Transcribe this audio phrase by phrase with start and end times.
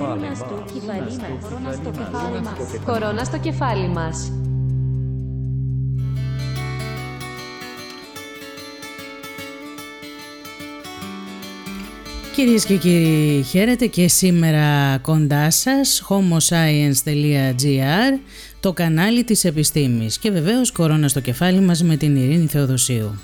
[0.00, 1.18] Κορώνα στο κεφάλι
[2.42, 2.56] μας.
[2.84, 4.32] Κορώνα στο κεφάλι μας.
[12.34, 18.18] Κυρίες και κύριοι, χαίρετε και σήμερα κοντά σας homoscience.gr
[18.60, 23.18] το κανάλι της επιστήμης και βεβαίως κορώνα στο κεφάλι μας με την Ειρήνη Θεοδοσίου.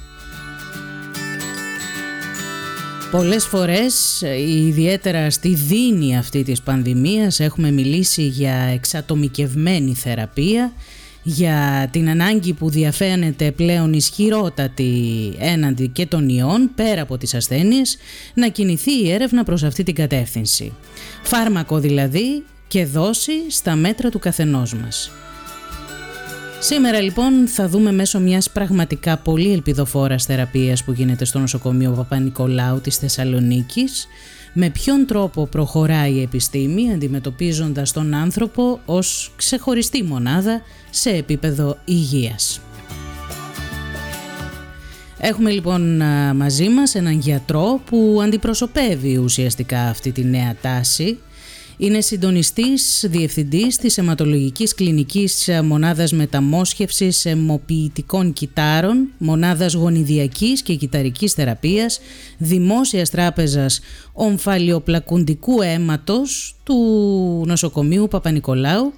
[3.10, 10.72] Πολλές φορές, ιδιαίτερα στη δίνη αυτή της πανδημίας, έχουμε μιλήσει για εξατομικευμένη θεραπεία,
[11.22, 17.96] για την ανάγκη που διαφαίνεται πλέον ισχυρότατη έναντι και των ιών, πέρα από τις ασθένειες,
[18.34, 20.72] να κινηθεί η έρευνα προς αυτή την κατεύθυνση.
[21.22, 25.10] Φάρμακο δηλαδή και δόση στα μέτρα του καθενός μας.
[26.66, 32.80] Σήμερα λοιπόν θα δούμε μέσω μιας πραγματικά πολύ ελπιδοφόρας θεραπείας που γίνεται στο νοσοκομείο Παπα-Νικολάου
[32.80, 34.06] της Θεσσαλονίκης
[34.52, 42.60] με ποιον τρόπο προχωράει η επιστήμη αντιμετωπίζοντας τον άνθρωπο ως ξεχωριστή μονάδα σε επίπεδο υγείας.
[45.18, 46.02] Έχουμε λοιπόν
[46.36, 51.18] μαζί μας έναν γιατρό που αντιπροσωπεύει ουσιαστικά αυτή τη νέα τάση
[51.76, 62.00] είναι συντονιστής διευθυντής της αιματολογικής κλινικής μονάδας μεταμόσχευσης αιμοποιητικών κυτάρων, μονάδας γονιδιακής και κυταρικής θεραπείας,
[62.38, 63.80] δημόσιας τράπεζας
[64.12, 66.76] ομφαλιοπλακουντικού αίματος του
[67.46, 68.92] νοσοκομείου Παπα-Νικολάου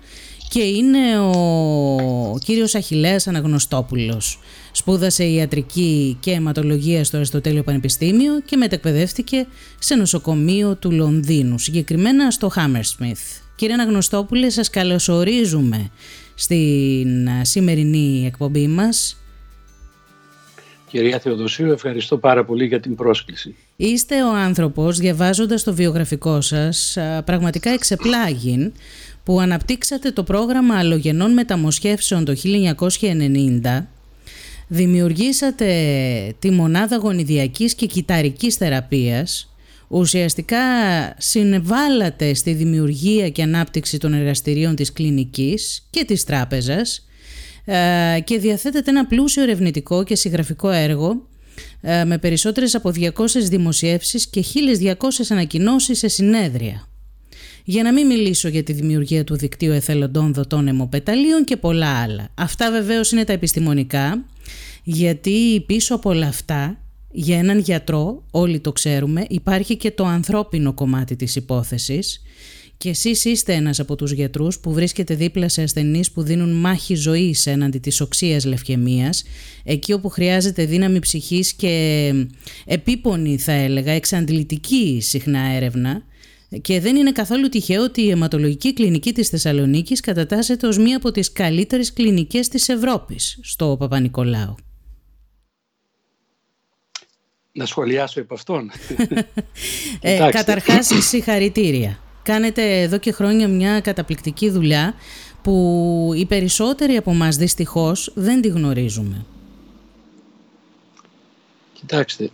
[0.49, 4.41] και είναι ο κύριος Αχιλέας Αναγνωστόπουλος.
[4.73, 9.47] Σπούδασε ιατρική και αιματολογία στο Αριστοτέλειο Πανεπιστήμιο και μετεκπαιδεύτηκε
[9.79, 13.41] σε νοσοκομείο του Λονδίνου, συγκεκριμένα στο Hammersmith.
[13.57, 15.91] Κύριε Αναγνωστόπουλε, σας καλωσορίζουμε
[16.35, 19.23] στην σημερινή εκπομπή μας.
[20.91, 23.57] Κυρία Θεοδοσίου, ευχαριστώ πάρα πολύ για την πρόσκληση.
[23.77, 28.73] Είστε ο άνθρωπος, διαβάζοντας το βιογραφικό σας, πραγματικά εξεπλάγιν
[29.29, 32.35] που αναπτύξατε το πρόγραμμα αλλογενών μεταμοσχεύσεων το
[33.01, 33.85] 1990
[34.69, 35.67] δημιουργήσατε
[36.39, 39.55] τη μονάδα γονιδιακής και κυταρικής θεραπείας.
[39.89, 40.59] Ουσιαστικά
[41.19, 47.07] συνεβάλλατε στη δημιουργία και ανάπτυξη των εργαστηρίων της κλινικής και της τράπεζας
[47.65, 51.27] ε, και διαθέτετε ένα πλούσιο ερευνητικό και συγγραφικό έργο
[51.81, 53.11] ε, με περισσότερες από 200
[53.49, 54.45] δημοσιεύσεις και
[54.81, 54.95] 1200
[55.29, 56.88] ανακοινώσεις σε συνέδρια
[57.71, 62.29] για να μην μιλήσω για τη δημιουργία του δικτύου εθελοντών δοτών αιμοπεταλίων και πολλά άλλα.
[62.35, 64.25] Αυτά βεβαίως είναι τα επιστημονικά,
[64.85, 66.81] γιατί πίσω από όλα αυτά,
[67.11, 72.23] για έναν γιατρό, όλοι το ξέρουμε, υπάρχει και το ανθρώπινο κομμάτι της υπόθεσης
[72.77, 76.95] και εσείς είστε ένας από τους γιατρούς που βρίσκεται δίπλα σε ασθενείς που δίνουν μάχη
[76.95, 79.25] ζωής έναντι της οξείας λευκαιμίας,
[79.65, 82.13] εκεί όπου χρειάζεται δύναμη ψυχής και
[82.65, 86.03] επίπονη θα έλεγα, εξαντλητική συχνά έρευνα,
[86.61, 91.11] και δεν είναι καθόλου τυχαίο ότι η αιματολογική κλινική της Θεσσαλονίκης κατατάσσεται ως μία από
[91.11, 94.55] τις καλύτερες κλινικές της Ευρώπης στο Παπα-Νικολάου.
[97.53, 98.71] Να σχολιάσω επ' αυτόν.
[100.01, 101.99] ε, καταρχάς, συγχαρητήρια.
[102.23, 104.95] Κάνετε εδώ και χρόνια μια καταπληκτική δουλειά
[105.43, 109.25] που οι περισσότεροι από μας δυστυχώς δεν τη γνωρίζουμε.
[111.73, 112.31] Κοιτάξτε,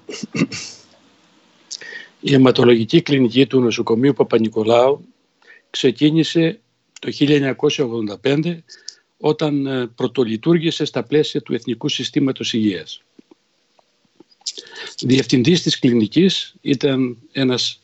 [2.27, 5.09] η αιματολογική κλινική του νοσοκομείου Παπα-Νικολάου
[5.71, 6.61] ξεκίνησε
[7.01, 7.11] το
[8.23, 8.59] 1985
[9.17, 13.03] όταν ε, πρωτολειτουργήσε στα πλαίσια του Εθνικού Συστήματος Υγείας.
[14.99, 17.81] Διευθυντής της κλινικής ήταν ένας,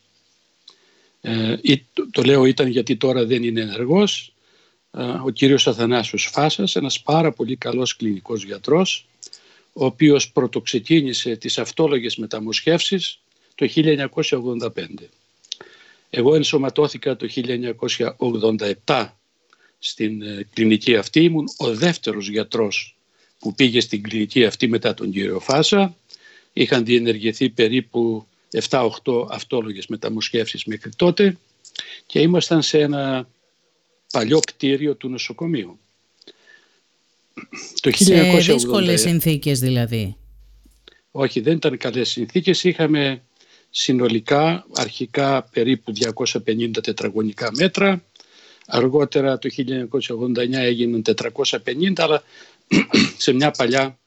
[1.21, 1.55] ε,
[2.11, 4.33] το λέω ήταν γιατί τώρα δεν είναι ενεργός,
[4.91, 9.07] ε, ο κύριος Αθανάσιος Φάσας, ένας πάρα πολύ καλός κλινικός γιατρός,
[9.73, 13.20] ο οποίος πρωτοξεκίνησε τις αυτόλογες μεταμοσχεύσεις
[13.61, 13.69] το
[14.75, 14.85] 1985.
[16.09, 17.27] Εγώ ενσωματώθηκα το
[18.85, 19.07] 1987
[19.79, 21.23] στην ε, κλινική αυτή.
[21.23, 22.95] Ήμουν ο δεύτερος γιατρός
[23.39, 25.95] που πήγε στην κλινική αυτή μετά τον κύριο Φάσα.
[26.53, 28.27] Είχαν διενεργηθεί περίπου
[28.69, 28.89] 7-8
[29.29, 31.37] αυτόλογες μεταμοσχεύσεις μέχρι τότε
[32.05, 33.27] και ήμασταν σε ένα
[34.11, 35.79] παλιό κτίριο του νοσοκομείου.
[37.81, 40.15] Το σε δύσκολες συνθήκες δηλαδή.
[41.11, 42.63] Όχι, δεν ήταν καλές συνθήκες.
[42.63, 43.21] Είχαμε
[43.71, 45.93] συνολικά αρχικά περίπου
[46.45, 48.03] 250 τετραγωνικά μέτρα.
[48.67, 49.49] Αργότερα το
[49.99, 52.23] 1989 έγιναν 450 αλλά
[53.17, 53.99] σε μια παλιά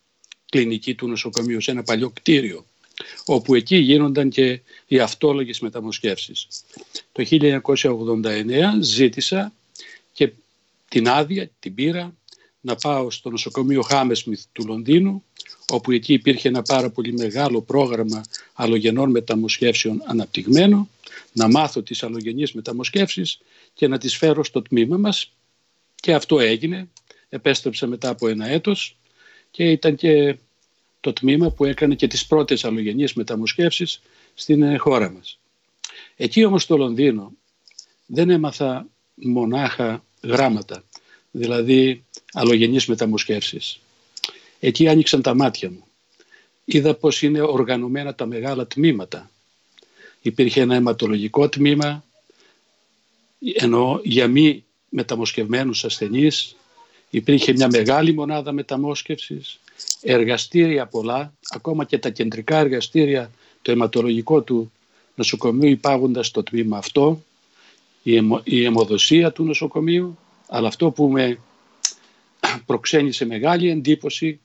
[0.51, 2.65] κλινική του νοσοκομείου, σε ένα παλιό κτίριο
[3.25, 6.47] όπου εκεί γίνονταν και οι αυτόλογες μεταμοσχεύσεις.
[7.13, 9.53] Το 1989 ζήτησα
[10.13, 10.33] και
[10.89, 12.15] την άδεια, την πήρα,
[12.61, 15.25] να πάω στο νοσοκομείο Χάμεσμιθ του Λονδίνου
[15.71, 20.89] όπου εκεί υπήρχε ένα πάρα πολύ μεγάλο πρόγραμμα αλλογενών μεταμοσχεύσεων αναπτυγμένο,
[21.33, 23.41] να μάθω τις αλλογενείς μεταμοσχεύσεις
[23.75, 25.33] και να τις φέρω στο τμήμα μας
[25.95, 26.89] και αυτό έγινε.
[27.29, 28.97] Επέστρεψα μετά από ένα έτος
[29.51, 30.37] και ήταν και
[31.01, 34.03] το τμήμα που έκανε και τις πρώτες αλλογενείς μεταμοσχεύσεις
[34.35, 35.39] στην ε, χώρα μας.
[36.17, 37.33] Εκεί όμως στο Λονδίνο
[38.07, 40.85] δεν έμαθα μονάχα γράμματα,
[41.31, 43.81] δηλαδή αλλογενείς μεταμοσχεύσεις.
[44.67, 45.85] Εκεί άνοιξαν τα μάτια μου.
[46.65, 49.31] Είδα πως είναι οργανωμένα τα μεγάλα τμήματα.
[50.23, 52.05] Υπήρχε ένα αιματολογικό τμήμα,
[53.55, 56.57] ενώ για μη μεταμοσχευμένους ασθενείς
[57.11, 59.61] υπήρχε μια μεγάλη μονάδα μεταμόσχευσης,
[60.03, 63.31] εργαστήρια πολλά, ακόμα και τα κεντρικά εργαστήρια,
[63.63, 64.73] το αιματολογικό του
[65.15, 67.23] νοσοκομείου υπάγοντας στο τμήμα αυτό,
[68.45, 70.19] η αιμοδοσία του νοσοκομείου,
[70.49, 71.39] αλλά αυτό που με
[72.67, 74.39] προξένησε μεγάλη εντύπωση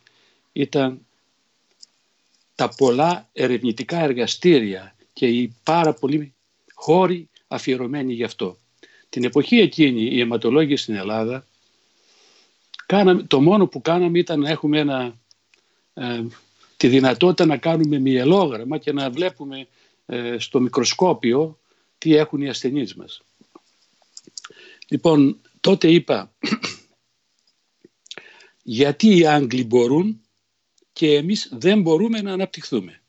[0.62, 1.06] ήταν
[2.56, 6.34] τα πολλά ερευνητικά εργαστήρια και οι πάρα πολλοί
[6.74, 8.58] χώροι αφιερωμένοι γι' αυτό.
[9.10, 11.46] Την εποχή εκείνη οι αιματολόγοι στην Ελλάδα
[12.86, 15.20] κάναμε, το μόνο που κάναμε ήταν να έχουμε ένα,
[15.94, 16.24] ε,
[16.78, 19.68] τη δυνατότητα να κάνουμε μυελόγραμμα και να βλέπουμε
[20.06, 21.60] ε, στο μικροσκόπιο
[21.98, 23.22] τι έχουν οι ασθενείς μας.
[24.88, 26.32] Λοιπόν, τότε είπα
[28.64, 30.22] γιατί οι Άγγλοι μπορούν
[31.00, 33.02] και εμείς δεν μπορούμε να αναπτυχθούμε.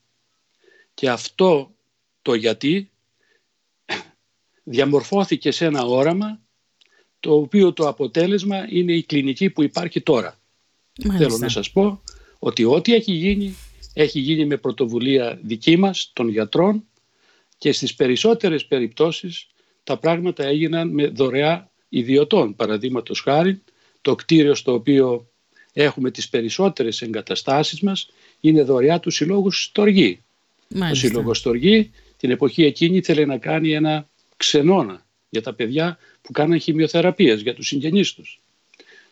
[0.93, 1.75] Και αυτό
[2.21, 2.89] το γιατί
[4.63, 6.41] διαμορφώθηκε σε ένα όραμα
[7.19, 10.39] το οποίο το αποτέλεσμα είναι η κλινική που υπάρχει τώρα.
[11.17, 12.03] Θέλω να σας πω
[12.39, 13.55] ότι ό,τι έχει γίνει
[13.93, 16.83] έχει γίνει με πρωτοβουλία δική μας των γιατρών
[17.57, 19.47] και στις περισσότερες περιπτώσεις
[19.83, 22.55] τα πράγματα έγιναν με δωρεά ιδιωτών.
[22.55, 23.63] Παραδείγματος χάρη
[24.01, 25.30] το κτίριο στο οποίο
[25.73, 28.09] έχουμε τις περισσότερες εγκαταστάσεις μας
[28.39, 30.21] είναι δωρεά του Συλλόγου Στοργή.
[30.91, 34.07] Ο Σύλλογος Στοργή την εποχή εκείνη ήθελε να κάνει ένα
[34.37, 38.39] ξενώνα για τα παιδιά που κάναν χημειοθεραπείες για τους συγγενείς τους.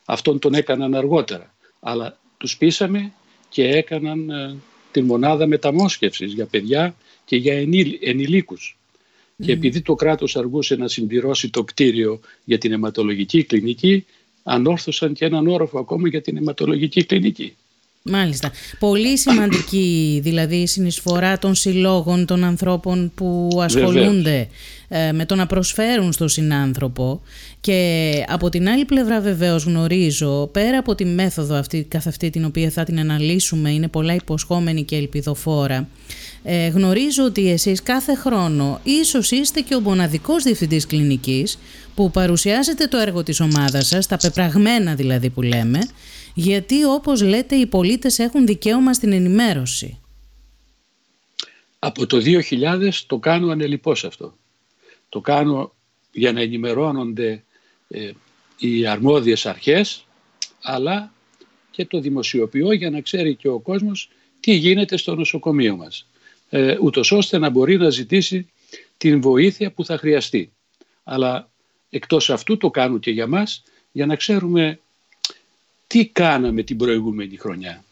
[0.06, 1.56] Αυτόν τον έκαναν αργότερα.
[1.80, 3.14] Αλλά τους πείσαμε
[3.50, 4.56] και έκαναν ε,
[4.92, 6.96] την μονάδα μεταμόσχευσης για παιδιά
[7.26, 7.54] και για
[8.02, 8.78] ενηλίκους.
[9.44, 14.06] Και επειδή το κράτος αργούσε να συμπληρώσει το κτίριο για την αιματολογική κλινική,
[14.44, 17.56] ανόρθωσαν και έναν όροφο ακόμα για την αιματολογική κλινική.
[18.10, 18.52] Μάλιστα.
[18.80, 24.48] Πολύ σημαντική δηλαδή η συνεισφορά των συλλόγων των ανθρώπων που ασχολούνται
[24.88, 27.22] ε, με το να προσφέρουν στον συνάνθρωπο
[27.62, 32.46] και από την άλλη πλευρά βεβαίως γνωρίζω πέρα από τη μέθοδο αυτή καθ' αυτή την
[32.46, 35.88] οποία θα την αναλύσουμε είναι πολλά υποσχόμενη και ελπιδοφόρα
[36.44, 41.58] ε, γνωρίζω ότι εσείς κάθε χρόνο ίσως είστε και ο μοναδικός διευθυντής κλινικής
[41.96, 45.80] που παρουσιάζετε το έργο της ομάδας σας, τα πεπραγμένα δηλαδή που λέμε,
[46.34, 50.00] γιατί όπως λέτε οι πολίτες έχουν δικαίωμα στην ενημέρωση.
[51.80, 54.38] Από το 2000 το κάνω ανελιπώς αυτό.
[55.10, 55.74] Το κάνω
[56.12, 57.44] για να ενημερώνονται
[57.88, 58.12] ε,
[58.58, 60.06] οι αρμόδιες αρχές,
[60.62, 61.14] αλλά
[61.72, 64.10] και το δημοσιοποιώ για να ξέρει και ο κόσμος
[64.40, 66.08] τι γίνεται στο νοσοκομείο μας
[66.50, 68.50] ε, ούτως ώστε να μπορεί να ζητήσει
[68.98, 70.52] την βοήθεια που θα χρειαστεί.
[71.04, 71.50] Αλλά
[71.90, 74.80] εκτός αυτού το κάνω και για μας για να ξέρουμε
[75.90, 77.84] τι κάναμε την προηγούμενη χρονιά;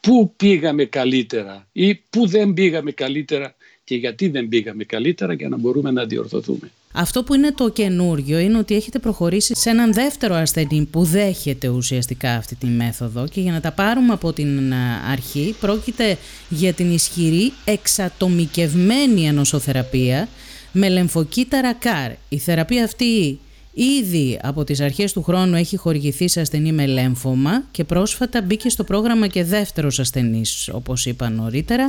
[0.00, 5.56] Πού πήγαμε καλύτερα ή πού δεν πήγαμε καλύτερα και γιατί δεν πήγαμε καλύτερα για να
[5.56, 10.34] μπορούμε να διορθωθούμε; Αυτό που είναι το καινούριο είναι ότι έχετε προχωρήσει σε έναν δεύτερο
[10.34, 14.72] ασθενή που δέχεται ουσιαστικά αυτή τη μέθοδο και για να τα πάρουμε από την
[15.10, 20.28] αρχή πρόκειται για την ισχυρή εξατομικευμένη ανοσοθεραπεία
[20.72, 22.12] με λεμφοκύτταρα ΚΑΡ.
[22.28, 23.38] Η θεραπεία αυτή
[23.78, 28.68] ήδη από τις αρχές του χρόνου έχει χορηγηθεί σε ασθενή με λέμφωμα και πρόσφατα μπήκε
[28.68, 31.86] στο πρόγραμμα και δεύτερος ασθενής όπως είπα νωρίτερα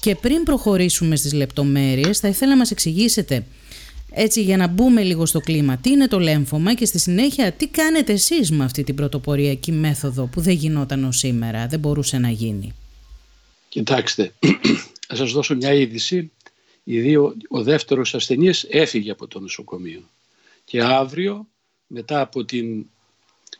[0.00, 3.44] και πριν προχωρήσουμε στις λεπτομέρειες θα ήθελα να μας εξηγήσετε
[4.10, 5.76] έτσι για να μπούμε λίγο στο κλίμα.
[5.76, 10.26] Τι είναι το λέμφωμα και στη συνέχεια τι κάνετε εσείς με αυτή την πρωτοποριακή μέθοδο
[10.26, 12.74] που δεν γινόταν ως σήμερα, δεν μπορούσε να γίνει.
[13.68, 14.32] Κοιτάξτε,
[15.08, 16.30] θα σας δώσω μια είδηση.
[16.84, 20.02] δύο, ο δεύτερος ασθενής έφυγε από το νοσοκομείο
[20.70, 21.46] και αύριο
[21.86, 22.86] μετά από την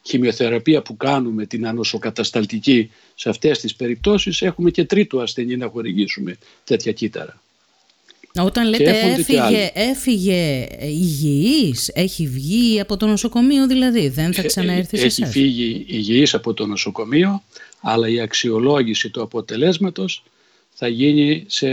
[0.02, 6.36] χημειοθεραπεία που κάνουμε, την ανοσοκατασταλτική σε αυτές τις περιπτώσεις έχουμε και τρίτο ασθενή να χορηγήσουμε
[6.64, 7.40] τέτοια κύτταρα.
[8.40, 14.96] Όταν λέτε έφυγε, έφυγε υγιής, έχει βγει από το νοσοκομείο δηλαδή, δεν θα ε, ξαναέρθει
[14.96, 17.42] σε Έχει φύγει υγιής από το νοσοκομείο,
[17.80, 20.22] αλλά η αξιολόγηση του αποτελέσματος
[20.70, 21.68] θα γίνει σε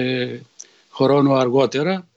[0.89, 2.07] χρόνο αργότερα,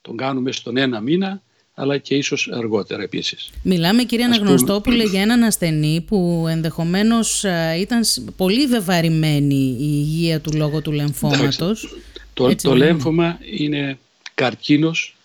[0.00, 1.42] τον κάνουμε στον ένα μήνα,
[1.80, 3.50] αλλά και ίσως αργότερα επίσης.
[3.62, 7.44] Μιλάμε κυρία Αναγνωστόπουλε για έναν ασθενή που ενδεχομένως
[7.78, 8.00] ήταν
[8.36, 11.88] πολύ βεβαρημένη η υγεία του λόγω του λεμφώματος.
[12.34, 13.98] Το, το λέμφωμα είναι
[14.34, 15.16] καρκίνος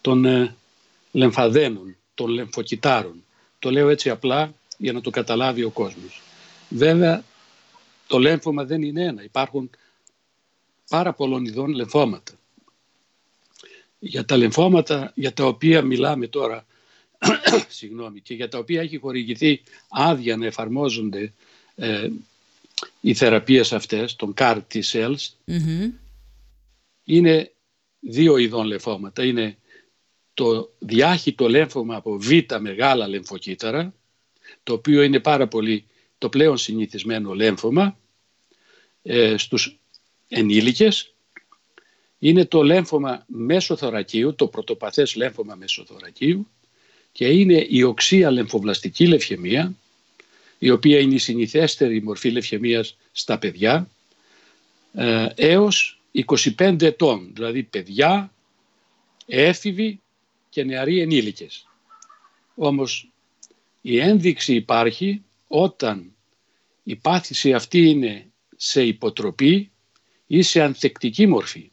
[0.00, 0.54] των ε,
[1.12, 3.24] λεμφαδένων, των λεμφοκυτάρων.
[3.58, 6.22] Το λέω έτσι απλά για να το καταλάβει ο κόσμος.
[6.68, 7.24] Βέβαια
[8.06, 9.22] το λέμφωμα δεν είναι ένα.
[9.24, 9.70] Υπάρχουν
[10.88, 12.32] πάρα πολλών ειδών λεμφώματα.
[13.98, 16.66] Για τα λεμφώματα για τα οποία μιλάμε τώρα
[17.68, 21.32] συγγνώμη, και για τα οποία έχει χορηγηθεί άδεια να εφαρμόζονται
[21.74, 22.08] ε,
[23.00, 25.28] οι θεραπείες αυτές, των CAR T-cells,
[27.04, 27.52] είναι
[28.00, 29.24] δύο ειδών λεμφώματα.
[29.24, 29.56] Είναι
[30.34, 33.94] το διάχυτο λέμφωμα από β μεγάλα λεμφοκύτταρα,
[34.62, 35.84] το οποίο είναι πάρα πολύ
[36.18, 37.98] το πλέον συνηθισμένο λέμφωμα
[39.02, 39.78] ε, στους
[40.28, 41.14] ενήλικες.
[42.18, 46.48] Είναι το λέμφωμα μέσοθωρακίου, το πρωτοπαθές λέμφωμα μέσοθωρακίου
[47.12, 49.74] και είναι η οξία λεμφοβλαστική λευχαιμία,
[50.58, 53.88] η οποία είναι η συνηθέστερη μορφή λευχαιμίας στα παιδιά,
[54.92, 58.32] ε, έως 25 ετών, δηλαδή παιδιά,
[59.26, 60.00] έφηβοι
[60.48, 61.66] και νεαροί ενήλικες.
[62.54, 63.10] Όμως
[63.80, 66.12] η ένδειξη υπάρχει όταν
[66.82, 69.70] η πάθηση αυτή είναι σε υποτροπή
[70.26, 71.70] ή σε ανθεκτική μορφή.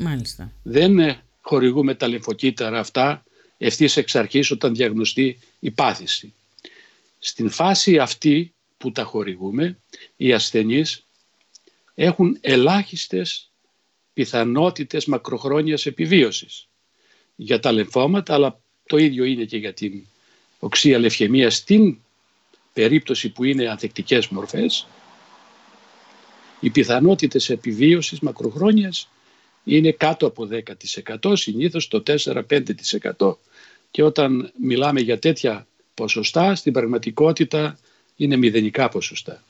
[0.00, 0.52] Μάλιστα.
[0.62, 3.24] Δεν ε, χορηγούμε τα λεμφοκύτταρα αυτά
[3.58, 6.34] ευθύς εξ αρχής όταν διαγνωστεί η πάθηση.
[7.18, 9.78] Στην φάση αυτή που τα χορηγούμε,
[10.16, 11.04] οι ασθενείς
[11.94, 13.50] έχουν ελάχιστες
[14.12, 16.68] πιθανότητες μακροχρόνιας επιβίωσης
[17.36, 20.06] για τα λεμφώματα, αλλά το ίδιο είναι και για την
[20.58, 21.98] οξία λευχαιμίας στην
[22.72, 24.86] περίπτωση που είναι ανθεκτικές μορφές.
[26.60, 29.08] Οι πιθανότητες επιβίωσης μακροχρόνιας
[29.66, 30.48] είναι κάτω από
[31.22, 32.02] 10%, συνήθως το
[33.16, 33.36] 4-5%
[33.90, 37.78] και όταν μιλάμε για τέτοια ποσοστά, στην πραγματικότητα
[38.16, 39.42] είναι μηδενικά ποσοστά.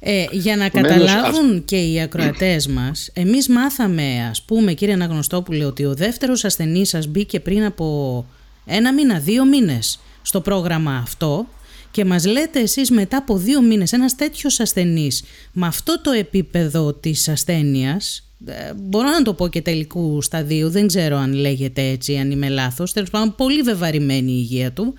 [0.00, 5.84] Ε, για να καταλάβουν και οι ακροατές μας, εμείς μάθαμε, ας πούμε κύριε Αναγνωστόπουλε, ότι
[5.84, 8.26] ο δεύτερος ασθενής σας μπήκε πριν από
[8.66, 11.46] ένα μήνα, δύο μήνες στο πρόγραμμα αυτό
[11.90, 16.92] και μας λέτε εσείς μετά από δύο μήνες ένας τέτοιος ασθενής με αυτό το επίπεδο
[16.92, 18.33] της ασθένειας ε,
[18.76, 22.92] μπορώ να το πω και τελικού σταδίου, δεν ξέρω αν λέγεται έτσι, αν είμαι λάθος,
[22.92, 24.94] τέλος πάντων πολύ βεβαρημένη η υγεία του,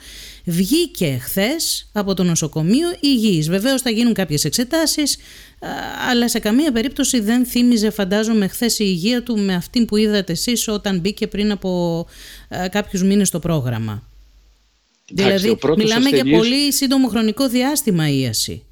[0.45, 3.49] βγήκε χθες από το νοσοκομείο υγιής.
[3.49, 5.67] Βεβαίως θα γίνουν κάποιες εξετάσεις, ε,
[6.09, 10.31] αλλά σε καμία περίπτωση δεν θύμιζε φαντάζομαι χθες η υγεία του με αυτή που είδατε
[10.31, 12.05] εσείς όταν μπήκε πριν από
[12.47, 14.03] ε, κάποιους μήνες στο πρόγραμμα.
[15.09, 18.63] δηλαδή μιλάμε για πολύ σύντομο χρονικό διάστημα ίαση.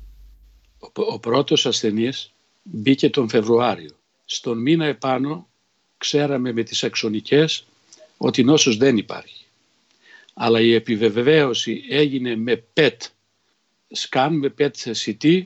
[0.80, 2.32] Ο, ο πρώτος ασθενής
[2.64, 5.48] μπήκε τον Φεβρουάριο στον μήνα επάνω
[5.98, 7.66] ξέραμε με τις αξονικές
[8.18, 9.46] ότι νόσος δεν υπάρχει.
[10.34, 12.98] Αλλά η επιβεβαίωση έγινε με PET
[13.96, 14.72] scan, με PET
[15.06, 15.44] CT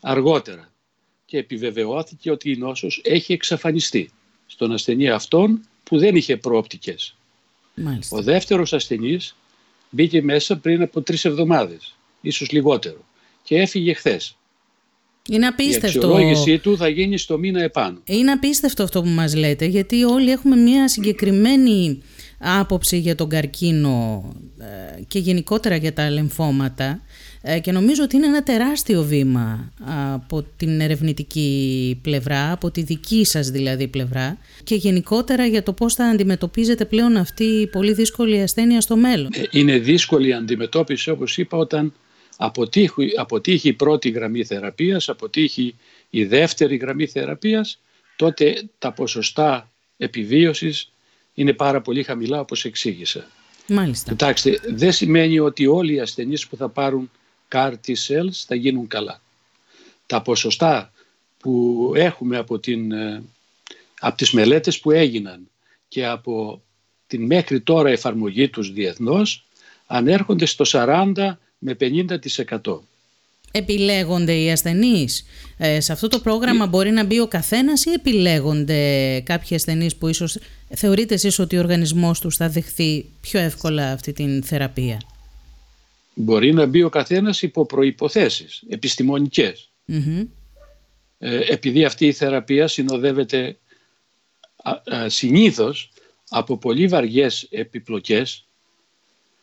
[0.00, 0.72] αργότερα
[1.24, 4.10] και επιβεβαιώθηκε ότι η νόσος έχει εξαφανιστεί
[4.46, 7.16] στον ασθενή αυτόν που δεν είχε προοπτικές.
[7.74, 8.16] Μάλιστα.
[8.16, 9.36] Ο δεύτερος ασθενής
[9.90, 13.04] μπήκε μέσα πριν από τρεις εβδομάδες, ίσως λιγότερο
[13.42, 14.36] και έφυγε χθες.
[15.28, 15.86] Είναι απίστευτο.
[15.86, 17.98] Η αξιολόγησή του θα γίνει στο μήνα επάνω.
[18.04, 22.02] Είναι απίστευτο αυτό που μας λέτε, γιατί όλοι έχουμε μια συγκεκριμένη
[22.38, 24.24] άποψη για τον καρκίνο
[24.58, 27.00] ε, και γενικότερα για τα λεμφώματα
[27.42, 29.72] ε, και νομίζω ότι είναι ένα τεράστιο βήμα
[30.14, 35.94] από την ερευνητική πλευρά, από τη δική σας δηλαδή πλευρά και γενικότερα για το πώς
[35.94, 39.30] θα αντιμετωπίζετε πλέον αυτή η πολύ δύσκολη ασθένεια στο μέλλον.
[39.34, 41.92] Ε, είναι δύσκολη η αντιμετώπιση όπως είπα όταν
[42.36, 45.76] αποτύχει, αποτύχει η πρώτη γραμμή θεραπείας, αποτύχει
[46.10, 47.80] η δεύτερη γραμμή θεραπείας,
[48.16, 50.92] τότε τα ποσοστά επιβίωσης
[51.34, 53.26] είναι πάρα πολύ χαμηλά όπως εξήγησα.
[53.68, 54.10] Μάλιστα.
[54.10, 57.10] Κοιτάξτε, δεν σημαίνει ότι όλοι οι ασθενείς που θα πάρουν
[57.48, 59.20] CAR T-cells θα γίνουν καλά.
[60.06, 60.92] Τα ποσοστά
[61.38, 63.22] που έχουμε από, την, ε,
[64.00, 65.50] από τις μελέτες που έγιναν
[65.88, 66.62] και από
[67.06, 69.46] την μέχρι τώρα εφαρμογή τους διεθνώς
[69.86, 72.78] ανέρχονται στο 40 με 50%.
[73.50, 75.26] Επιλέγονται οι ασθενείς.
[75.58, 80.08] Ε, σε αυτό το πρόγραμμα μπορεί να μπει ο καθένας ή επιλέγονται κάποιοι ασθενείς που
[80.08, 80.38] ίσως
[80.74, 85.00] θεωρείτε εσείς ότι ο οργανισμός τους θα δεχθεί πιο εύκολα αυτή την θεραπεία;
[86.14, 89.70] Μπορεί να μπει ο καθένας υπό προϋποθέσεις επιστημονικές.
[91.18, 93.56] Ε, επειδή αυτή η θεραπεία συνοδεύεται
[94.62, 95.90] α, συνήθως
[96.28, 98.46] από πολύ βαριές επιπλοκές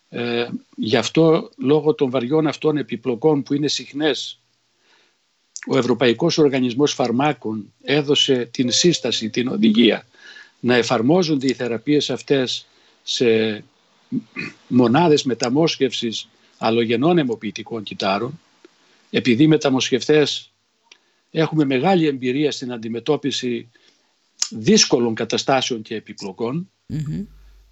[0.10, 4.40] ε, γι' αυτό λόγω των βαριών αυτών επιπλοκών που είναι συχνές
[5.68, 10.06] ο Ευρωπαϊκός Οργανισμός Φαρμάκων έδωσε την σύσταση, την οδηγία
[10.60, 12.66] να εφαρμόζονται οι θεραπείες αυτές
[13.04, 13.64] σε
[14.68, 18.40] μονάδες μεταμόσχευσης αλλογενών αιμοποιητικών κυτάρων.
[19.10, 20.52] Επειδή οι μεταμοσχευτές
[21.32, 23.70] έχουμε μεγάλη εμπειρία στην αντιμετώπιση
[24.50, 26.70] δύσκολων καταστάσεων και επιπλοκων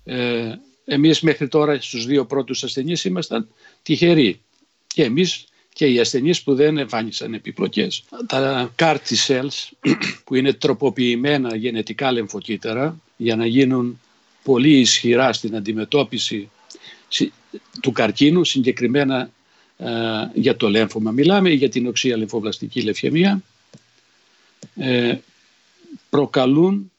[0.04, 0.54] ε,
[0.90, 3.48] εμείς μέχρι τώρα στους δύο πρώτους ασθενείς ήμασταν
[3.84, 4.42] τυχεροί.
[4.88, 8.04] Και εμείς και οι ασθενείς που δεν εμφάνισαν επιπλοκές.
[8.28, 9.70] Τα CAR cells
[10.26, 14.00] που είναι τροποποιημένα γενετικά λεμφοκύτταρα για να γίνουν
[14.44, 16.50] πολύ ισχυρά στην αντιμετώπιση
[17.82, 19.30] του καρκίνου, συγκεκριμένα
[19.78, 19.90] ε,
[20.34, 21.12] για το λέμφωμα.
[21.12, 23.42] Μιλάμε για την οξία λεμφοβλαστική λευχαιμία.
[24.76, 25.18] Ε,
[26.10, 26.92] προκαλούν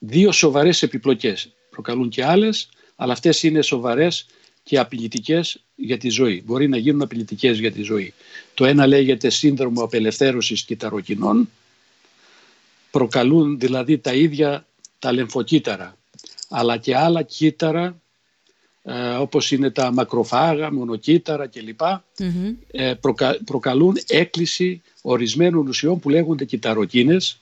[0.00, 1.52] δύο σοβαρές επιπλοκές.
[1.70, 4.26] Προκαλούν και άλλες, αλλά αυτές είναι σοβαρές
[4.62, 6.42] και απειλητικές για τη ζωή.
[6.46, 8.14] Μπορεί να γίνουν απειλητικές για τη ζωή.
[8.54, 11.50] Το ένα λέγεται σύνδρομο απελευθέρωσης κυταροκινών.
[12.90, 14.66] Προκαλούν δηλαδή τα ίδια
[14.98, 15.96] τα λεμφοκύτταρα,
[16.48, 18.02] αλλά και άλλα κύτταρα
[18.84, 21.80] ε, όπως είναι τα μακροφάγα, μονοκύτταρα κλπ.
[22.70, 22.94] Ε,
[23.44, 27.38] προκαλούν έκκληση ορισμένων ουσιών που λέγονται κυταροκίνες.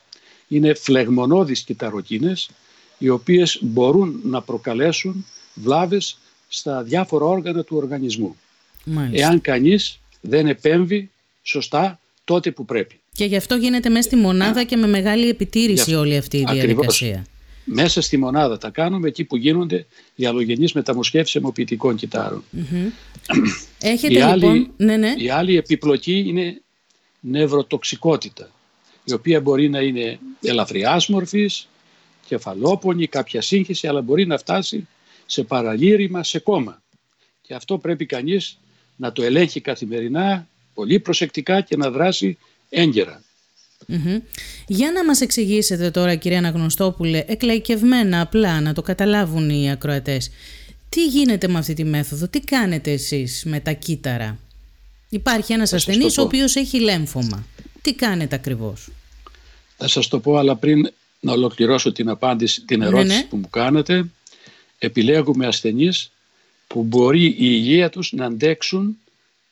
[0.48, 2.50] Είναι φλεγμονώδεις κυταροκίνες
[2.98, 5.26] οι οποίες μπορούν να προκαλέσουν
[5.60, 8.36] βλάβες στα διάφορα όργανα του οργανισμού.
[8.84, 9.26] Μάλιστα.
[9.26, 11.10] Εάν κανείς δεν επέμβει
[11.42, 13.00] σωστά τότε που πρέπει.
[13.12, 17.26] Και γι' αυτό γίνεται μέσα στη μονάδα και με μεγάλη επιτήρηση όλη αυτή η διαδικασία.
[17.64, 22.44] Μέσα στη μονάδα τα κάνουμε εκεί που γίνονται οι αλλογενείς μεταμοσχεύσεις αιμοποιητικών κυτάρων.
[23.80, 24.50] Έχετε η λοιπόν...
[24.50, 25.14] Άλλη, ναι, ναι.
[25.16, 26.60] Η άλλη επιπλοκή είναι
[27.20, 28.50] νευροτοξικότητα
[29.04, 31.68] η οποία μπορεί να είναι ελαφριάς μορφής,
[32.26, 34.88] κεφαλόπονη, κάποια σύγχυση αλλά μπορεί να φτάσει
[35.30, 36.82] σε παραλήρημα, σε κόμμα.
[37.42, 38.58] Και αυτό πρέπει κανείς
[38.96, 43.22] να το ελέγχει καθημερινά, πολύ προσεκτικά και να δράσει έγκαιρα.
[44.66, 50.30] Για να μας εξηγήσετε τώρα κυρία Αναγνωστόπουλε, εκλαϊκευμένα απλά να το καταλάβουν οι ακροατές,
[50.88, 54.38] τι γίνεται με αυτή τη μέθοδο, τι κάνετε εσείς με τα κύτταρα;
[55.08, 57.46] Υπάρχει ένας ασθενής ο οποίος έχει λέμφωμα.
[57.82, 58.88] Τι κάνετε ακριβώς;
[59.76, 63.26] Θα σας το πω, αλλά πριν να ολοκληρώσω την απάντηση, την ναι, ερώτηση ναι.
[63.30, 64.06] που μου κάνετε,
[64.80, 66.12] επιλέγουμε ασθενείς
[66.66, 68.98] που μπορεί η υγεία τους να αντέξουν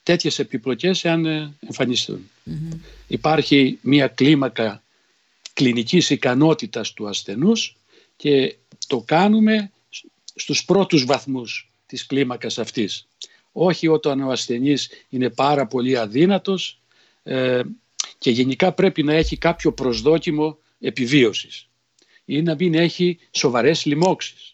[0.02, 2.30] τέτοιες επιπλοκές εάν ε, εμφανιστούν.
[3.06, 4.82] Υπάρχει μια κλίμακα
[5.52, 7.76] κλινικής ικανότητας του ασθενούς
[8.16, 9.70] και το κάνουμε
[10.34, 13.06] στους πρώτους βαθμούς της κλίμακας αυτής.
[13.52, 16.80] Όχι όταν ο ασθενής είναι πάρα πολύ αδύνατος
[17.22, 17.60] ε,
[18.18, 21.68] και γενικά πρέπει να έχει κάποιο προσδόκιμο επιβίωσης
[22.24, 24.47] ή να μην έχει σοβαρές λοιμώξεις.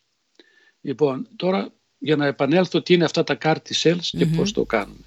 [0.85, 5.05] Λοιπόν, τώρα για να επανέλθω τι είναι αυτά τα CAR cells και πώς το κάνουμε.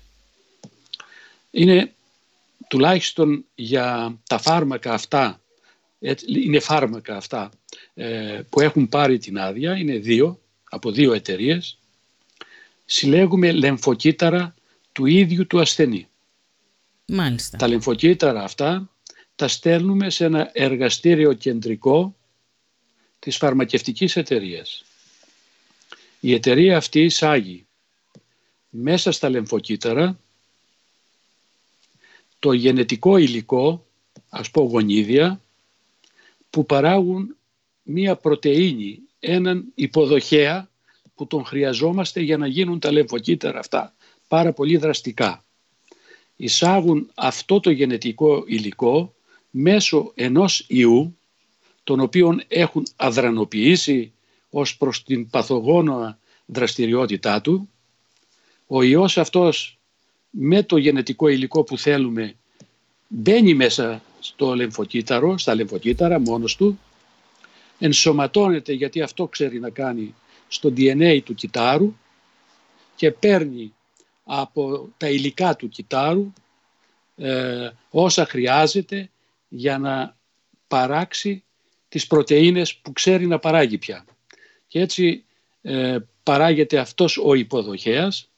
[1.51, 1.93] Είναι
[2.67, 5.41] τουλάχιστον για τα φάρμακα αυτά,
[6.25, 7.49] είναι φάρμακα αυτά
[7.93, 11.77] ε, που έχουν πάρει την άδεια, είναι δύο, από δύο εταιρείες,
[12.85, 14.55] συλλέγουμε λεμφοκύτταρα
[14.91, 16.07] του ίδιου του ασθενή.
[17.05, 17.57] Μάλιστα.
[17.57, 18.89] Τα λεμφοκύτταρα αυτά
[19.35, 22.15] τα στέλνουμε σε ένα εργαστήριο κεντρικό
[23.19, 24.83] της φαρμακευτικής εταιρείας.
[26.19, 27.65] Η εταιρεία αυτή εισάγει
[28.69, 30.19] μέσα στα λεμφοκύτταρα
[32.39, 33.85] το γενετικό υλικό,
[34.29, 35.41] ας πω γονίδια,
[36.49, 37.35] που παράγουν
[37.83, 40.69] μία πρωτεΐνη, έναν υποδοχέα
[41.15, 43.95] που τον χρειαζόμαστε για να γίνουν τα λεμφοκύτταρα αυτά
[44.27, 45.45] πάρα πολύ δραστικά.
[46.35, 49.13] Εισάγουν αυτό το γενετικό υλικό
[49.49, 51.17] μέσω ενός ιού,
[51.83, 54.11] τον οποίο έχουν αδρανοποιήσει
[54.59, 57.69] ως προς την παθογόνο δραστηριότητά του.
[58.67, 59.79] Ο ιός αυτός
[60.29, 62.35] με το γενετικό υλικό που θέλουμε
[63.07, 66.79] μπαίνει μέσα στο λεμφοκύτταρο, στα λεμφοκύτταρα μόνος του,
[67.79, 70.15] ενσωματώνεται γιατί αυτό ξέρει να κάνει
[70.47, 71.93] στο DNA του κυτάρου
[72.95, 73.73] και παίρνει
[74.23, 76.33] από τα υλικά του κυτάρου
[77.17, 79.09] ε, όσα χρειάζεται
[79.47, 80.15] για να
[80.67, 81.43] παράξει
[81.89, 84.05] τις πρωτεΐνες που ξέρει να παράγει πια.
[84.67, 85.23] Και έτσι
[85.61, 88.29] ε, παράγεται αυτός ο υποδοχέας,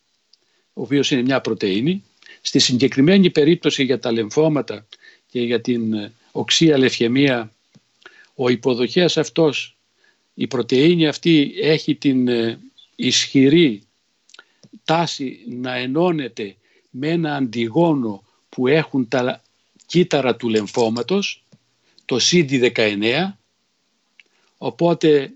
[0.73, 2.03] ο οποίος είναι μια πρωτεΐνη.
[2.41, 4.87] Στη συγκεκριμένη περίπτωση για τα λεμφώματα
[5.31, 7.53] και για την ε, οξία λευχαιμία,
[8.35, 9.77] ο υποδοχέας αυτός,
[10.33, 12.59] η πρωτεΐνη αυτή έχει την ε,
[12.95, 13.83] ισχυρή
[14.83, 16.55] τάση να ενώνεται
[16.89, 19.41] με ένα αντιγόνο που έχουν τα
[19.85, 21.43] κύτταρα του λεμφώματος,
[22.05, 23.31] το CD19,
[24.57, 25.31] οπότε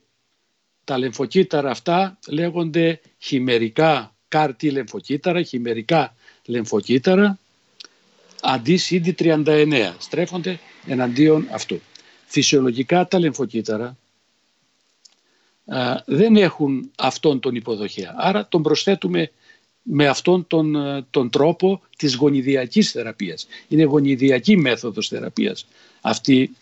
[0.83, 6.15] τα λεμφοκύτταρα αυτά λέγονται χειμερικά κάρτι λεμφοκύτταρα, χειμερικά
[6.45, 7.39] λεμφοκύτταρα
[8.41, 9.93] αντί CD39.
[9.97, 11.81] Στρέφονται εναντίον αυτού.
[12.25, 13.97] Φυσιολογικά τα λεμφοκύτταρα
[16.05, 18.13] δεν έχουν αυτόν τον υποδοχέα.
[18.17, 19.31] Άρα τον προσθέτουμε
[19.81, 20.75] με αυτόν τον,
[21.09, 23.47] τον τρόπο της γονιδιακής θεραπείας.
[23.67, 25.65] Είναι γονιδιακή μέθοδος θεραπείας
[26.01, 26.55] αυτή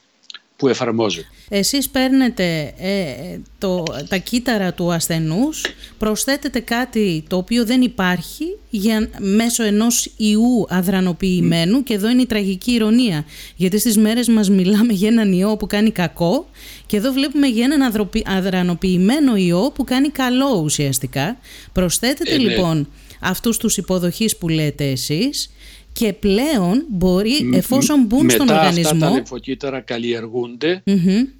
[0.61, 1.27] που εφαρμόζεται.
[1.49, 5.65] Εσείς παίρνετε ε, το, τα κύτταρα του ασθενούς,
[5.97, 12.25] προσθέτετε κάτι το οποίο δεν υπάρχει για, μέσω ενός ιού αδρανοποιημένου και εδώ είναι η
[12.25, 16.49] τραγική ηρωνία γιατί στις μέρες μας μιλάμε για έναν ιό που κάνει κακό
[16.85, 21.37] και εδώ βλέπουμε για έναν αδρανοποιημένο ιό που κάνει καλό ουσιαστικά.
[21.71, 22.43] Προσθέτετε ε, ναι.
[22.43, 22.87] λοιπόν
[23.19, 25.51] αυτούς τους υποδοχείς που λέτε εσείς
[25.93, 28.81] και πλέον μπορεί εφόσον μπουν στον οργανισμό...
[28.81, 29.83] Μετά αυτά τα λεμφοκύτταρα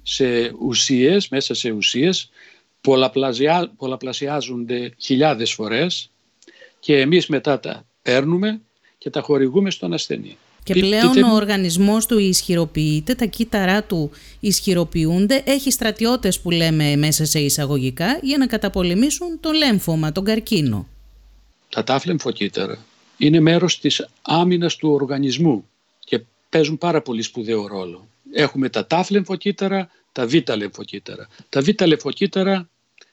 [0.02, 2.30] σε ουσίες, μέσα σε ουσίες,
[2.80, 3.72] πολλαπλασια...
[3.76, 6.10] πολλαπλασιάζονται χιλιάδες φορές
[6.80, 8.60] και εμείς μετά τα παίρνουμε
[8.98, 10.36] και τα χορηγούμε στον ασθενή.
[10.64, 14.10] Και πλέον ο οργανισμός του ισχυροποιείται, τα κύτταρά του
[14.40, 20.86] ισχυροποιούνται, έχει στρατιώτες που λέμε μέσα σε εισαγωγικά για να καταπολεμήσουν το λέμφωμα, τον καρκίνο.
[21.68, 22.78] Τα τάφ λεμφοκύτταρα
[23.16, 28.08] είναι μέρος της άμυνας του οργανισμού και παίζουν πάρα πολύ σπουδαίο ρόλο.
[28.32, 31.28] Έχουμε τα τάφ λεμφοκύτταρα, τα β λεμφοκύτταρα.
[31.48, 32.68] Τα β λεμφοκύτταρα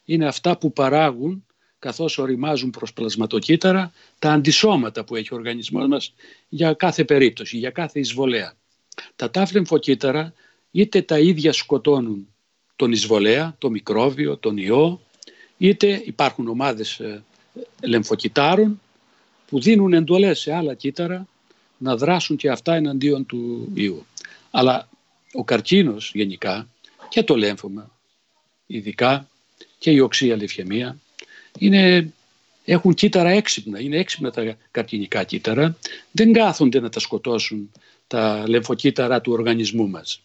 [0.06, 1.46] είναι αυτά που παράγουν
[1.80, 6.14] καθώς οριμάζουν προς πλασματοκύτταρα τα αντισώματα που έχει ο οργανισμός μας
[6.50, 8.54] για κάθε περίπτωση, για κάθε εισβολέα.
[9.16, 10.34] Τα τάφ λεμφοκύτταρα
[10.72, 12.28] είτε τα ίδια σκοτώνουν
[12.76, 15.02] τον εισβολέα, το μικρόβιο, τον ιό,
[15.58, 17.24] είτε υπάρχουν ομάδες ε,
[17.82, 18.82] λεμφοκυτάρων
[19.50, 21.28] που δίνουν εντολές σε άλλα κύτταρα
[21.78, 24.06] να δράσουν και αυτά εναντίον του ιού.
[24.52, 24.90] Αλλά
[25.34, 26.70] ο καρκίνος γενικά
[27.10, 27.92] και το λέμφωμα
[28.66, 29.30] ειδικά
[29.78, 30.98] και η οξία λιφιαιμία
[31.58, 32.14] είναι,
[32.66, 35.78] έχουν κύτταρα έξυπνα, είναι έξυπνα τα καρκινικά κύτταρα,
[36.12, 37.72] δεν κάθονται να τα σκοτώσουν
[38.08, 40.22] τα λεμφοκύτταρα του οργανισμού μας.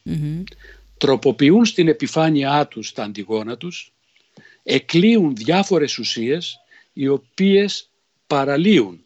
[0.99, 3.93] Τροποποιούν στην επιφάνειά τους τα αντιγόνα τους,
[4.63, 6.61] εκλείουν διάφορες ουσίες
[6.93, 7.89] οι οποίες
[8.27, 9.04] παραλύουν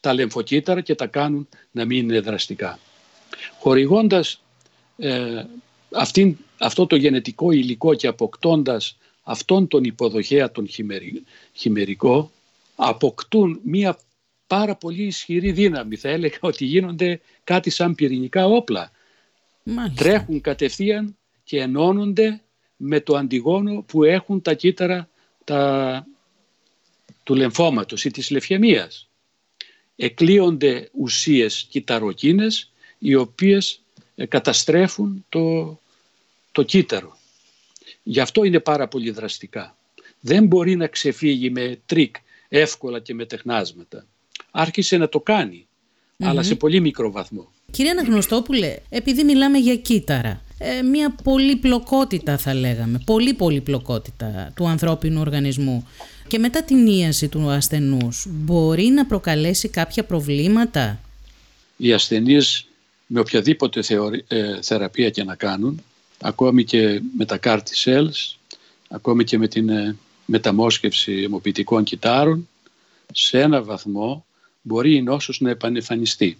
[0.00, 2.78] τα λεμφοκύτταρα και τα κάνουν να μην είναι δραστικά.
[3.58, 4.42] Χορηγώντας
[4.96, 5.44] ε,
[5.92, 10.68] αυτήν, αυτό το γενετικό υλικό και αποκτώντας αυτόν τον υποδοχέα τον
[11.52, 12.30] χειμερικό
[12.74, 13.98] αποκτούν μία
[14.46, 15.96] πάρα πολύ ισχυρή δύναμη.
[15.96, 18.90] Θα έλεγα ότι γίνονται κάτι σαν πυρηνικά όπλα.
[19.94, 22.40] Τρέχουν κατευθείαν και ενώνονται
[22.76, 25.08] με το αντιγόνο που έχουν τα κύτταρα
[25.44, 26.06] τα,
[27.22, 29.09] του λεμφώματος ή της λευχαιμίας
[30.00, 33.80] εκλύονται ουσίες κυτταροκίνες οι οποίες
[34.14, 35.78] ε, καταστρέφουν το,
[36.52, 37.18] το κύτταρο.
[38.02, 39.76] Γι' αυτό είναι πάρα πολύ δραστικά.
[40.20, 42.16] Δεν μπορεί να ξεφύγει με τρικ
[42.48, 44.06] εύκολα και με τεχνάσματα.
[44.50, 45.66] Άρχισε να το κάνει
[46.18, 47.52] αλλά σε πολύ μικρό βαθμό.
[47.70, 55.20] Κύριε Αναγνωστόπουλε, επειδή μιλάμε για κύτταρα, ε, μια πολυπλοκότητα θα λέγαμε, πολύ πολυπλοκότητα του ανθρώπινου
[55.20, 55.86] οργανισμού
[56.30, 61.00] και μετά την ίαση του ασθενούς μπορεί να προκαλέσει κάποια προβλήματα;
[61.76, 62.66] Οι ασθενείς
[63.06, 65.82] με οποιαδήποτε θεωρη, ε, θεραπεία και να κάνουν,
[66.18, 68.36] ακόμη και με τα CAR cells,
[68.88, 72.48] ακόμη και με την ε, μεταμόσχευση αιμοποιητικών κυτάρων,
[73.12, 74.24] σε ένα βαθμό
[74.62, 76.38] μπορεί η νόσος να επανεμφανιστεί.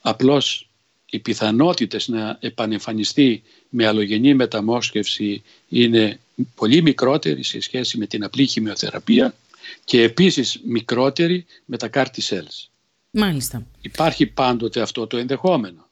[0.00, 0.68] Απλώς
[1.06, 6.18] οι πιθανότητες να επανεμφανιστεί με αλλογενή μεταμόσχευση είναι
[6.54, 9.34] πολύ μικρότερη σε σχέση με την απλή χημειοθεραπεία
[9.84, 12.68] και επίσης μικρότερη με τα CAR cells.
[13.10, 13.66] Μάλιστα.
[13.80, 15.86] Υπάρχει πάντοτε αυτό το ενδεχόμενο.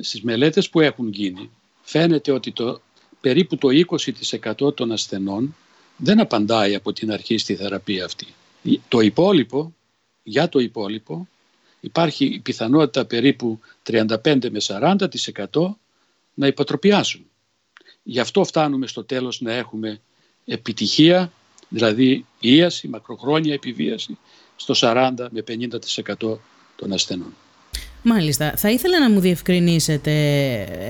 [0.00, 1.50] Στις μελέτες που έχουν γίνει
[1.82, 2.80] φαίνεται ότι το,
[3.20, 3.68] περίπου το
[4.66, 5.56] 20% των ασθενών
[5.96, 8.26] δεν απαντάει από την αρχή στη θεραπεία αυτή.
[8.88, 9.74] Το υπόλοιπο,
[10.22, 11.28] για το υπόλοιπο,
[11.80, 14.96] υπάρχει η πιθανότητα περίπου 35 με 40%
[16.34, 17.26] να υποτροπιάσουν.
[18.10, 20.00] Γι' αυτό φτάνουμε στο τέλος να έχουμε
[20.44, 21.32] επιτυχία,
[21.68, 24.18] δηλαδή ίαση, μακροχρόνια επιβίαση,
[24.56, 26.38] στο 40 με 50%
[26.76, 27.34] των ασθενών.
[28.02, 28.54] Μάλιστα.
[28.56, 30.12] Θα ήθελα να μου διευκρινίσετε,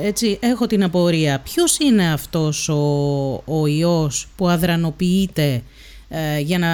[0.02, 5.62] έτσι έχω την απορία, ποιος είναι αυτός ο, ο ιός που αδρανοποιείται
[6.09, 6.72] ε, για να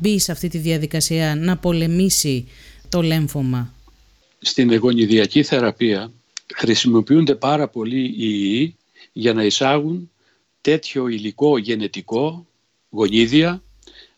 [0.00, 2.48] μπει σε αυτή τη διαδικασία να πολεμήσει
[2.88, 3.74] το λέμφωμα;
[4.38, 6.12] Στην εγωνιδιακή θεραπεία
[6.54, 8.76] χρησιμοποιούνται πάρα πολύ οι ιοί
[9.12, 10.10] για να εισάγουν
[10.60, 12.46] τέτοιο υλικό γενετικό,
[12.90, 13.62] γονίδια,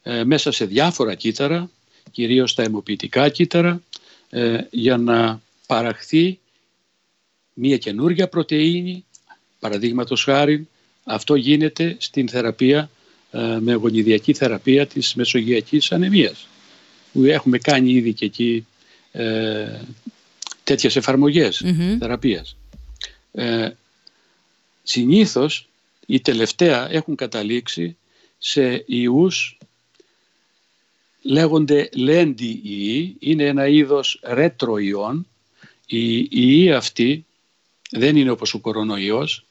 [0.02, 1.70] ε, μέσα σε διάφορα κύτταρα,
[2.10, 3.82] κυρίως τα αιμοποιητικά κύτταρα,
[4.30, 6.38] ε, για να παραχθεί
[7.54, 9.04] μία καινούργια πρωτεΐνη,
[9.58, 10.68] παραδείγματος χάρη,
[11.04, 12.90] αυτό γίνεται στην θεραπεία
[13.30, 16.48] ε, με γονιδιακή θεραπεία της μεσογειακής ανεμίας
[17.12, 18.66] που έχουμε κάνει ήδη και εκεί
[19.12, 19.80] ε,
[20.64, 20.98] τέτοιες
[21.98, 22.56] θεραπείας.
[23.32, 23.68] Ε,
[24.84, 25.68] συνήθως
[26.06, 27.96] οι τελευταία έχουν καταλήξει
[28.38, 29.58] σε ιούς
[31.22, 35.26] λέγονται λέντι ιοί, είναι ένα είδος ρέτρο ιών.
[35.86, 37.26] Οι ιοί αυτοί
[37.90, 39.46] δεν είναι όπως ο κορονοϊός,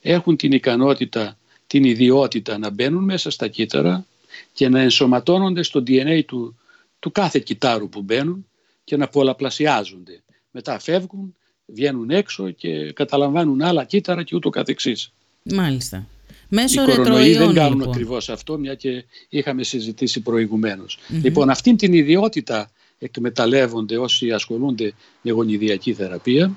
[0.00, 4.06] έχουν την ικανότητα, την ιδιότητα να μπαίνουν μέσα στα κύτταρα
[4.52, 6.58] και να ενσωματώνονται στο DNA του,
[6.98, 8.46] του κάθε κυτάρου που μπαίνουν
[8.84, 10.22] και να πολλαπλασιάζονται.
[10.50, 15.12] Μετά φεύγουν, βγαίνουν έξω και καταλαμβάνουν άλλα κύτταρα και ούτω καθεξής.
[15.42, 16.06] Μάλιστα.
[16.48, 17.92] Μέσω Οι κορονοϊοί δεν κάνουν λοιπόν.
[17.92, 20.98] ακριβώς αυτό, μια και είχαμε συζητήσει προηγουμένως.
[21.08, 26.52] Λοιπόν, αυτήν την ιδιότητα εκμεταλλεύονται όσοι ασχολούνται με γονιδιακή θεραπεία,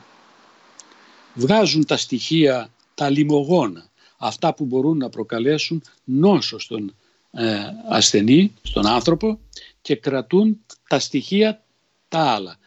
[1.34, 6.96] βγάζουν τα στοιχεία, τα λιμογόνα, αυτά που μπορούν να προκαλέσουν νόσο στον
[7.32, 7.56] ε,
[7.89, 9.39] ασθενή, στον άνθρωπο
[9.82, 11.63] και κρατούν τα στοιχεία
[12.08, 12.58] τα άλλα,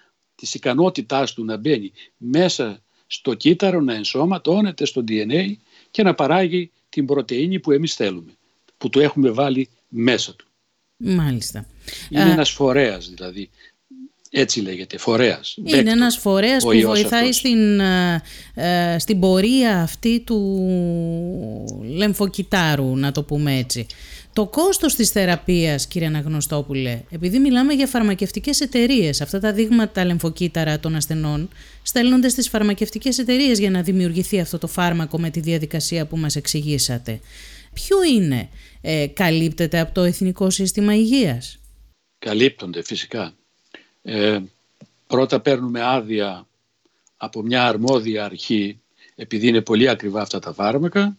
[0.41, 5.53] της ικανότητάς του να μπαίνει μέσα στο κύτταρο, να ενσωματώνεται στο DNA
[5.91, 8.33] και να παράγει την πρωτεΐνη που εμείς θέλουμε,
[8.79, 10.47] που του έχουμε βάλει μέσα του.
[10.97, 11.67] Μάλιστα.
[12.09, 12.31] Είναι Α...
[12.31, 13.51] ένας φορέας δηλαδή.
[14.31, 15.55] Έτσι λέγεται, φορέας.
[15.57, 20.41] Είναι Βέκτο, ένας φορέας που βοηθάει στην, ε, στην πορεία αυτή του
[21.83, 23.87] λεμφοκυτάρου, να το πούμε έτσι.
[24.33, 30.81] Το κόστος της θεραπείας, κύριε Αναγνωστόπουλε, επειδή μιλάμε για φαρμακευτικές εταιρείες, αυτά τα δείγματα λεμφοκύτταρα
[30.81, 31.49] των ασθενών
[31.83, 36.37] στέλνονται στις φαρμακευτικές εταιρείες για να δημιουργηθεί αυτό το φάρμακο με τη διαδικασία που μας
[36.37, 37.21] εξηγήσατε.
[37.73, 38.49] Ποιο είναι,
[38.81, 41.59] ε, καλύπτεται από το Εθνικό Σύστημα Υγείας;
[42.19, 43.33] Καλύπτονται φυσικά.
[44.03, 44.39] Ε,
[45.07, 46.47] πρώτα παίρνουμε άδεια
[47.17, 48.81] από μια αρμόδια αρχή
[49.15, 51.17] επειδή είναι πολύ ακριβά αυτά τα φάρμακα,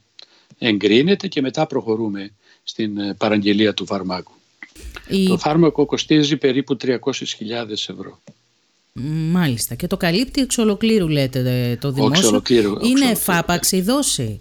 [0.57, 2.31] εγκρίνεται και μετά προχωρούμε
[2.71, 4.31] στην ε, παραγγελία του φαρμάκου.
[5.27, 6.97] Το φάρμακο κοστίζει περίπου 300.000
[7.69, 8.21] ευρώ.
[9.31, 9.75] Μάλιστα.
[9.75, 12.27] Και το καλύπτει εξ ολοκλήρου λέτε το δημόσιο.
[12.27, 14.39] Ολοκλήρου, είναι εφάπαξη η δόση;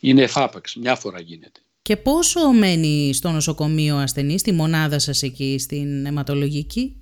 [0.00, 0.78] Είναι εφάπαξη.
[0.78, 1.60] Μια φορά γίνεται.
[1.82, 6.96] Και πόσο μένει στο νοσοκομείο ασθενής, στη μονάδα σας εκεί, στην αιματολογική;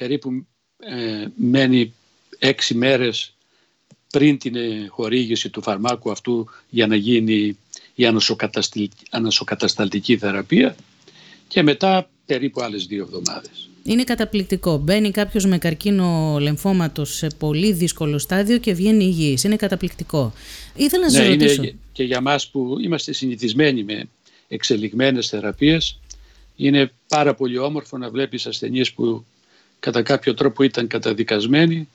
[0.00, 1.94] Περίπου ε, μένει
[2.38, 3.34] έξι μέρες
[4.10, 7.58] πριν την ε, χορήγηση του φαρμάκου αυτού για να γίνει
[7.98, 8.06] η
[9.10, 10.76] ανοσοκατασταλτική θεραπεία
[11.48, 13.68] και μετά περίπου άλλες δύο εβδομάδες.
[13.82, 14.78] Είναι καταπληκτικό.
[14.78, 19.44] Μπαίνει κάποιος με καρκίνο λεμφώματος σε πολύ δύσκολο στάδιο και βγαίνει υγιής.
[19.44, 20.32] Είναι καταπληκτικό.
[20.76, 21.62] Ήθελα να ναι, σας ρωτήσω.
[21.62, 24.08] Είναι και για μας που είμαστε συνηθισμένοι με
[24.48, 25.98] εξελιγμένες θεραπείες
[26.56, 29.24] είναι πάρα πολύ όμορφο να βλέπεις ασθενείς που
[29.80, 31.88] κατά κάποιο τρόπο ήταν καταδικασμένοι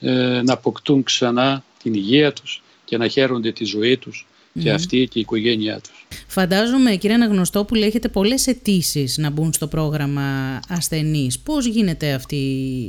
[0.00, 4.26] ε, να αποκτούν ξανά την υγεία τους και να χαίρονται τη ζωή τους
[4.60, 6.06] και αυτή και η οικογένειά τους.
[6.26, 11.38] Φαντάζομαι κύριε Αναγνωστόπουλη έχετε πολλές αιτήσεις να μπουν στο πρόγραμμα ασθενείς.
[11.38, 12.36] Πώς γίνεται αυτή,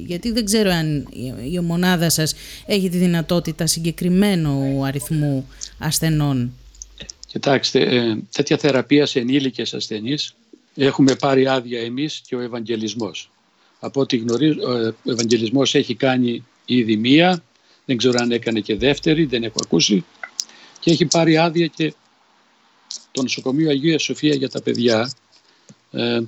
[0.07, 1.07] γιατί δεν ξέρω αν
[1.51, 5.47] η μονάδα σας έχει τη δυνατότητα συγκεκριμένου αριθμού
[5.77, 6.51] ασθενών.
[7.27, 10.35] Κοιτάξτε, ε, τέτοια θεραπεία σε ενήλικες ασθενείς
[10.75, 13.29] έχουμε πάρει άδεια εμείς και ο Ευαγγελισμός.
[13.79, 14.59] Από ό,τι γνωρίζω,
[15.05, 17.43] ο Ευαγγελισμός έχει κάνει ήδη μία,
[17.85, 20.05] δεν ξέρω αν έκανε και δεύτερη, δεν έχω ακούσει
[20.85, 21.93] και έχει πάρει άδεια και
[23.11, 25.11] το νοσοκομείο Αγία Σοφία για τα παιδιά
[25.91, 26.19] ε,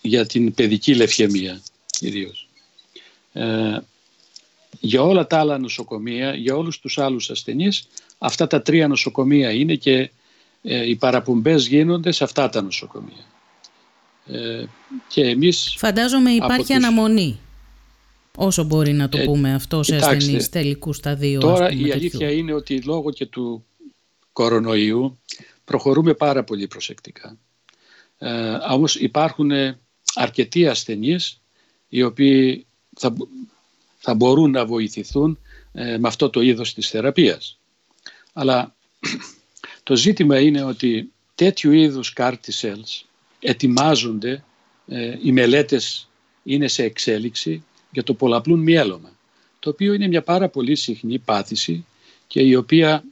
[0.00, 2.32] για την παιδική λευχαιμία κυρίω.
[3.32, 3.78] Ε,
[4.80, 9.74] για όλα τα άλλα νοσοκομεία, για όλους τους άλλους ασθενείς, αυτά τα τρία νοσοκομεία είναι
[9.74, 10.10] και
[10.62, 13.24] ε, οι παραπομπές γίνονται σε αυτά τα νοσοκομεία.
[14.26, 14.64] Ε,
[15.08, 17.38] και εμείς Φαντάζομαι υπάρχει αναμονή
[18.36, 21.40] όσο μπορεί να το πούμε αυτό σε ασθενείς τελικούς σταδίου.
[21.40, 23.62] Τώρα η αλήθεια είναι ότι λόγω και του
[24.38, 25.18] κορονοϊού
[25.64, 27.38] προχωρούμε πάρα πολύ προσεκτικά.
[28.18, 29.50] Ε, όμως υπάρχουν
[30.14, 31.40] αρκετοί ασθενείς
[31.88, 33.14] οι οποίοι θα,
[33.98, 35.38] θα μπορούν να βοηθηθούν
[35.72, 37.58] ε, με αυτό το είδος της θεραπείας.
[38.32, 38.74] Αλλά
[39.88, 43.06] το ζήτημα είναι ότι τέτοιου είδους κάρτι cells
[43.40, 44.44] ετοιμάζονται,
[44.86, 46.08] ε, οι μελέτες
[46.42, 49.10] είναι σε εξέλιξη για το πολλαπλούν μυέλωμα,
[49.58, 51.84] το οποίο είναι μια πάρα πολύ συχνή πάθηση
[52.26, 53.04] και η οποία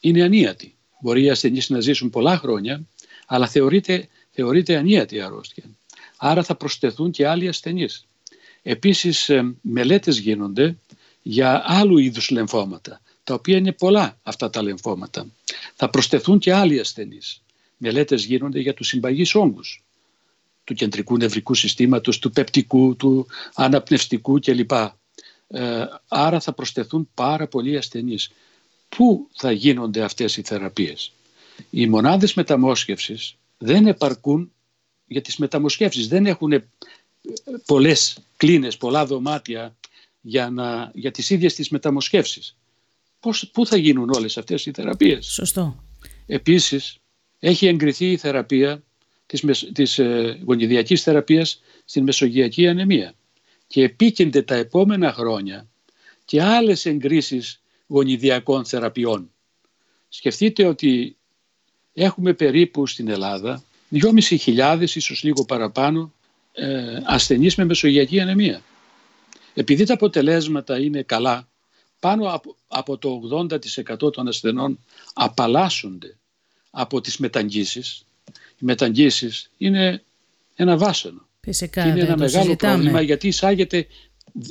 [0.00, 0.74] είναι ανίατη.
[1.00, 2.82] Μπορεί οι ασθενείς να ζήσουν πολλά χρόνια,
[3.26, 5.64] αλλά θεωρείται, θεωρείται ανίατη αρρώστια.
[6.16, 8.06] Άρα θα προσθεθούν και άλλοι ασθενείς.
[8.62, 10.76] Επίσης ε, μελέτες γίνονται
[11.22, 15.26] για άλλου είδους λεμφώματα, τα οποία είναι πολλά αυτά τα λεμφώματα.
[15.74, 17.42] Θα προσθεθούν και άλλοι ασθενείς.
[17.76, 19.84] Μελέτες γίνονται για τους συμπαγείς όγκους,
[20.64, 24.72] του κεντρικού νευρικού συστήματος, του πεπτικού, του αναπνευστικού κλπ.
[24.72, 28.30] Ε, άρα θα προσθεθούν πάρα πολλοί ασθενείς
[28.96, 31.12] πού θα γίνονται αυτές οι θεραπείες;
[31.70, 34.52] Οι μονάδες μεταμόσχευσης δεν επαρκούν
[35.06, 36.08] για τις μεταμοσχεύσεις.
[36.08, 36.62] Δεν έχουν
[37.66, 39.76] πολλές κλίνες, πολλά δωμάτια
[40.20, 42.56] για, να, για τις ίδιες τις μεταμοσχεύσεις.
[43.20, 45.84] Πώς, πού θα γίνουν όλες αυτές οι θεραπείες; Σωστό.
[46.26, 46.96] Επίσης,
[47.38, 48.82] έχει εγκριθεί η θεραπεία
[49.26, 53.14] της, της ε, γονιδιακής θεραπείας στην μεσογειακή ανεμία
[53.66, 55.68] και επίκενται τα επόμενα χρόνια
[56.24, 57.59] και άλλες εγκρίσεις
[57.90, 59.30] γονιδιακών θεραπείων.
[60.08, 61.16] Σκεφτείτε ότι
[61.92, 66.12] έχουμε περίπου στην Ελλάδα 2.500 ίσως λίγο παραπάνω
[66.52, 68.62] ε, ασθενείς με μεσογειακή ανεμία.
[69.54, 71.48] Επειδή τα αποτελέσματα είναι καλά,
[72.00, 73.20] πάνω από, το
[74.04, 74.78] 80% των ασθενών
[75.12, 76.16] απαλλάσσονται
[76.70, 78.04] από τις μεταγγίσεις.
[78.58, 80.02] Οι μεταγγίσεις είναι
[80.54, 81.28] ένα βάσανο.
[81.40, 83.86] Φυσικά, είναι ένα μεγάλο πρόβλημα γιατί εισάγεται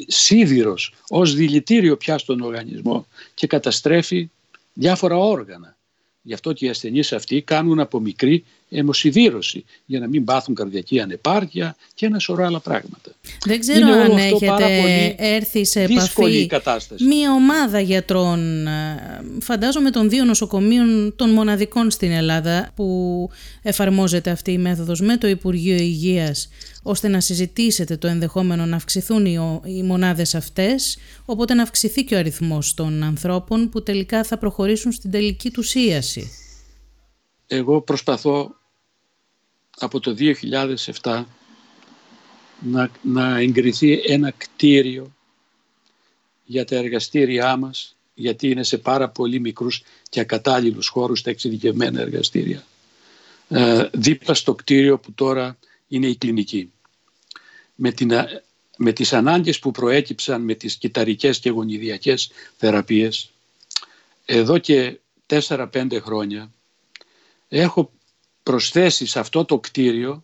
[0.07, 4.29] σίδηρος ως δηλητήριο πια στον οργανισμό και καταστρέφει
[4.73, 5.77] διάφορα όργανα.
[6.21, 10.99] Γι' αυτό και οι ασθενείς αυτοί κάνουν από μικρή αιμοσυδήρωση για να μην πάθουν καρδιακή
[10.99, 13.11] ανεπάρκεια και ένα σωρό άλλα πράγματα.
[13.45, 17.03] Δεν ξέρω Είναι αν έχετε έρθει σε επαφή κατάσταση.
[17.03, 23.29] μία ομάδα γιατρών, ε, φαντάζομαι των δύο νοσοκομείων των μοναδικών στην Ελλάδα που
[23.61, 26.49] εφαρμόζεται αυτή η μέθοδος με το Υπουργείο Υγείας
[26.83, 32.15] ώστε να συζητήσετε το ενδεχόμενο να αυξηθούν οι, οι μονάδες αυτές, οπότε να αυξηθεί και
[32.15, 36.31] ο αριθμός των ανθρώπων που τελικά θα προχωρήσουν στην τελική τους σύαση.
[37.47, 38.58] Εγώ προσπαθώ
[39.79, 40.15] από το
[41.01, 41.23] 2007
[42.59, 45.15] να, να εγκριθεί ένα κτίριο
[46.45, 52.01] για τα εργαστήριά μας γιατί είναι σε πάρα πολύ μικρούς και ακατάλληλους χώρους τα εξειδικευμένα
[52.01, 52.63] εργαστήρια.
[53.47, 56.71] Ε, δίπλα στο κτίριο που τώρα είναι η κλινική.
[57.75, 58.11] Με, την,
[58.77, 63.31] με τις ανάγκες που προέκυψαν με τις κυταρικές και γονιδιακές θεραπείες
[64.25, 66.51] εδώ και 4-5 χρόνια
[67.49, 67.91] έχω
[68.49, 70.23] προσθέσει σε αυτό το κτίριο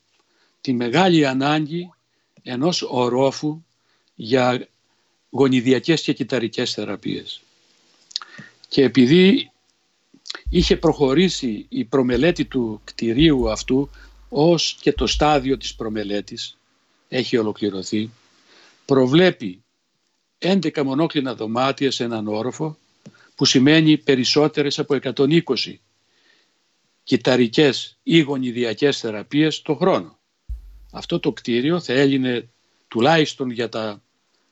[0.61, 1.89] τη μεγάλη ανάγκη
[2.43, 3.63] ενός ορόφου
[4.15, 4.67] για
[5.29, 7.41] γονιδιακές και κυταρικές θεραπείες.
[8.67, 9.51] Και επειδή
[10.49, 13.89] είχε προχωρήσει η προμελέτη του κτηρίου αυτού
[14.29, 16.57] ως και το στάδιο της προμελέτης
[17.09, 18.09] έχει ολοκληρωθεί,
[18.85, 19.63] προβλέπει
[20.39, 22.77] 11 μονόκλινα δωμάτια σε έναν όροφο
[23.35, 25.43] που σημαίνει περισσότερες από 120
[27.05, 30.17] κυταρικές ή γονιδιακές θεραπείες το χρόνο.
[30.91, 32.49] Αυτό το κτίριο θα έλυνε
[32.87, 34.01] τουλάχιστον για τα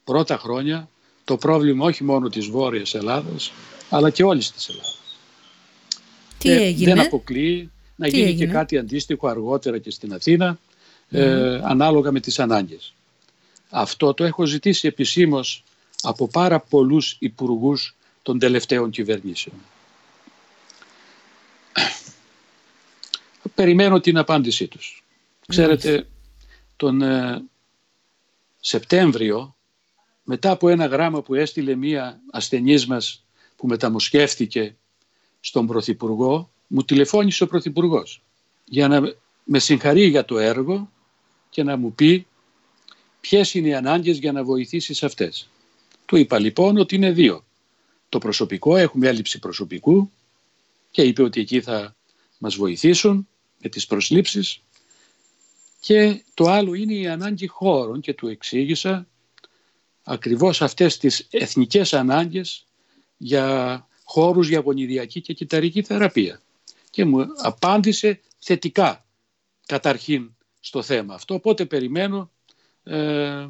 [0.03, 0.89] πρώτα χρόνια
[1.23, 3.51] το πρόβλημα όχι μόνο της Βόρειας Ελλάδας
[3.89, 4.99] αλλά και όλης της Ελλάδας.
[6.37, 10.59] Τι έγινε; Δεν αποκλείει να γίνει και κάτι αντίστοιχο αργότερα και στην Αθήνα
[11.09, 12.93] ε, ανάλογα με τις ανάγκες.
[13.69, 15.63] Αυτό το έχω ζητήσει επισήμως
[16.01, 19.55] από πάρα πολλούς υπουργούς των τελευταίων κυβερνήσεων.
[23.55, 25.03] Περιμένω την απάντησή τους.
[25.47, 26.07] Ξέρετε,
[26.75, 27.43] τον ε,
[28.59, 29.55] Σεπτέμβριο,
[30.23, 34.75] μετά από ένα γράμμα που έστειλε μία ασθενής μας που μεταμοσχεύτηκε
[35.39, 38.21] στον Πρωθυπουργό, μου τηλεφώνησε ο Πρωθυπουργός
[38.65, 39.13] για να
[39.43, 40.89] με συγχαρεί για το έργο
[41.49, 42.27] και να μου πει
[43.21, 45.49] ποιες είναι οι ανάγκες για να βοηθήσεις αυτές.
[46.05, 47.45] Του είπα λοιπόν ότι είναι δύο.
[48.09, 50.11] Το προσωπικό, έχουμε έλλειψη προσωπικού
[50.91, 51.95] και είπε ότι εκεί θα
[52.37, 53.27] μας βοηθήσουν
[53.63, 54.59] με τις προσλήψεις.
[55.79, 59.07] Και το άλλο είναι η ανάγκη χώρων και του εξήγησα
[60.03, 62.65] ακριβώς αυτές τις εθνικές ανάγκες
[63.17, 66.41] για χώρους για γονιδιακή και κυταρική θεραπεία.
[66.89, 69.05] Και μου απάντησε θετικά
[69.65, 71.33] καταρχήν στο θέμα αυτό.
[71.33, 72.31] Οπότε περιμένω
[72.83, 73.47] ε,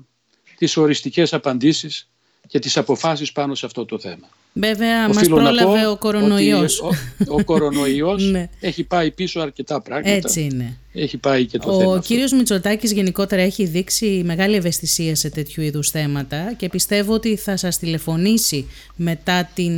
[0.58, 2.10] τις οριστικές απαντήσεις
[2.48, 4.30] και τις αποφάσεις πάνω σε αυτό το θέμα.
[4.54, 6.80] Βέβαια, μας πρόλαβε ο κορονοϊός.
[6.82, 6.90] Ο,
[7.28, 8.50] ο κορονοϊός ναι.
[8.60, 10.16] έχει πάει πίσω αρκετά πράγματα.
[10.16, 10.78] Έτσι είναι.
[10.94, 11.92] Έχει πάει και το ο θέμα.
[11.92, 17.36] Ο κύριος Μητσοτάκης γενικότερα έχει δείξει μεγάλη ευαισθησία σε τέτοιου είδους θέματα και πιστεύω ότι
[17.36, 19.74] θα σας τηλεφωνήσει μετά την,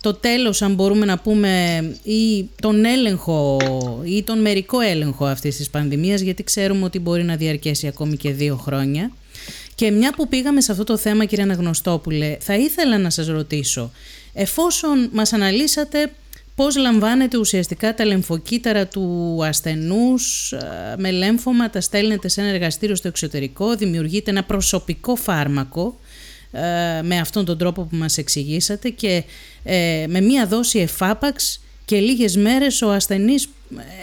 [0.00, 3.58] το τέλος, αν μπορούμε να πούμε, ή τον έλεγχο
[4.04, 8.30] ή τον μερικό έλεγχο αυτής της πανδημίας, γιατί ξέρουμε ότι μπορεί να διαρκέσει ακόμη και
[8.30, 9.10] δύο χρόνια.
[9.74, 13.90] Και μια που πήγαμε σε αυτό το θέμα κύριε Αναγνωστόπουλε, θα ήθελα να σας ρωτήσω,
[14.32, 16.12] εφόσον μας αναλύσατε
[16.54, 22.94] πώς λαμβάνετε ουσιαστικά τα λεμφοκύτταρα του ασθενούς ε, με λέμφωμα, τα στέλνετε σε ένα εργαστήριο
[22.94, 25.98] στο εξωτερικό, δημιουργείτε ένα προσωπικό φάρμακο
[26.52, 29.24] ε, με αυτόν τον τρόπο που μας εξηγήσατε και
[29.62, 33.48] ε, με μία δόση εφάπαξ και λίγες μέρες ο ασθενής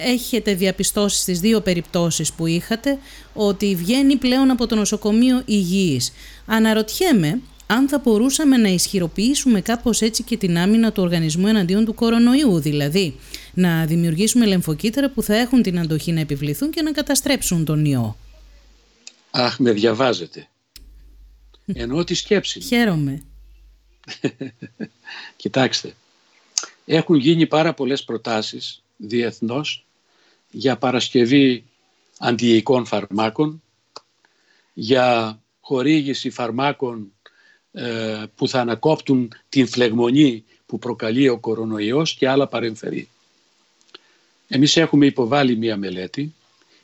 [0.06, 2.98] έχετε διαπιστώσει στις δύο περιπτώσεις που είχατε
[3.34, 6.14] ότι βγαίνει πλέον από το νοσοκομείο υγιής.
[6.46, 11.94] Αναρωτιέμαι αν θα μπορούσαμε να ισχυροποιήσουμε κάπως έτσι και την άμυνα του οργανισμού εναντίον του
[11.94, 13.16] κορονοϊού, δηλαδή
[13.54, 18.18] να δημιουργήσουμε λεμφοκύτταρα που θα έχουν την αντοχή να επιβληθούν και να καταστρέψουν τον ιό.
[19.32, 20.48] Αχ, με διαβάζετε.
[21.66, 22.60] Ενώ τη σκέψη.
[22.60, 23.22] Χαίρομαι.
[25.36, 25.94] Κοιτάξτε,
[26.86, 29.86] έχουν γίνει πάρα πολλές προτάσεις διεθνώς
[30.52, 31.64] για παρασκευή
[32.20, 33.64] αντιοικών φαρμάκων,
[34.74, 37.12] για χορήγηση φαρμάκων
[37.72, 43.10] ε, που θα ανακόπτουν την φλεγμονή που προκαλεί ο κορονοϊός και άλλα παρεμφερή.
[44.48, 46.34] Εμείς έχουμε υποβάλει μία μελέτη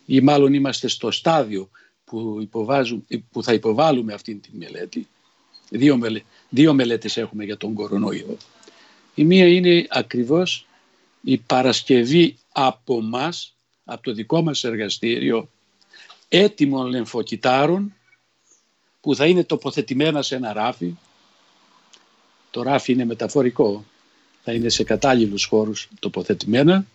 [0.06, 1.70] ή μάλλον είμαστε στο στάδιο
[2.06, 2.50] που,
[3.32, 5.08] που θα υποβάλουμε αυτή τη μελέτη.
[5.70, 8.38] Δύο, μελε, δύο μελέτες έχουμε για τον κορονοϊό.
[9.18, 10.65] Η μία είναι ακριβώς
[11.22, 13.55] η παρασκευή από μας,
[13.86, 15.49] από το δικό μας εργαστήριο,
[16.30, 17.93] έτοιμων λεμφοκυτάρων
[19.01, 20.93] που θα είναι τοποθετημένα σε ένα ράφι.
[22.51, 23.86] Το ράφι είναι μεταφορικό,
[24.43, 26.86] θα είναι σε κατάλληλους χώρους τοποθετημένα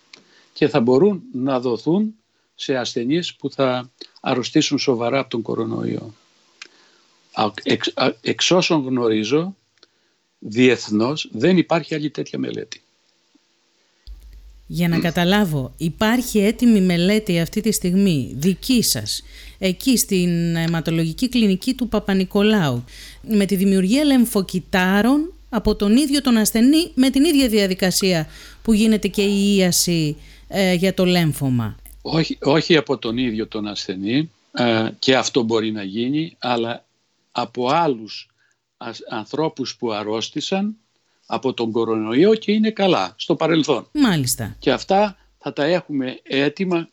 [0.53, 2.15] και θα μπορούν να δοθούν
[2.55, 6.15] σε ασθενείς που θα αρρωστήσουν σοβαρά από τον κορονοϊό.
[7.63, 9.57] Εξ, εξ όσων γνωρίζω,
[10.43, 12.81] διεθνώς δεν υπάρχει άλλη τέτοια μελέτη.
[14.67, 19.23] Για να καταλάβω, υπάρχει έτοιμη μελέτη αυτή τη στιγμή δική σας
[19.59, 22.85] εκεί στην αιματολογική κλινική του Παπα-Νικολάου
[23.23, 28.29] με τη δημιουργία λεμφοκυτάρων από τον ίδιο τον ασθενή με την ίδια διαδικασία
[28.63, 30.17] που γίνεται και η ίαση
[30.49, 35.73] ε, για το λέμφωμα; Όχι, όχι από τον ίδιο τον ασθενή ε, και αυτό μπορεί
[35.73, 36.85] να γίνει αλλά
[37.33, 38.32] από άλλους
[39.09, 40.77] ανθρώπους που αρρώστησαν
[41.27, 43.89] από τον κορονοϊό και είναι καλά στο παρελθόν.
[43.93, 44.57] Μάλιστα.
[44.59, 46.89] Και αυτά θα τα έχουμε έτοιμα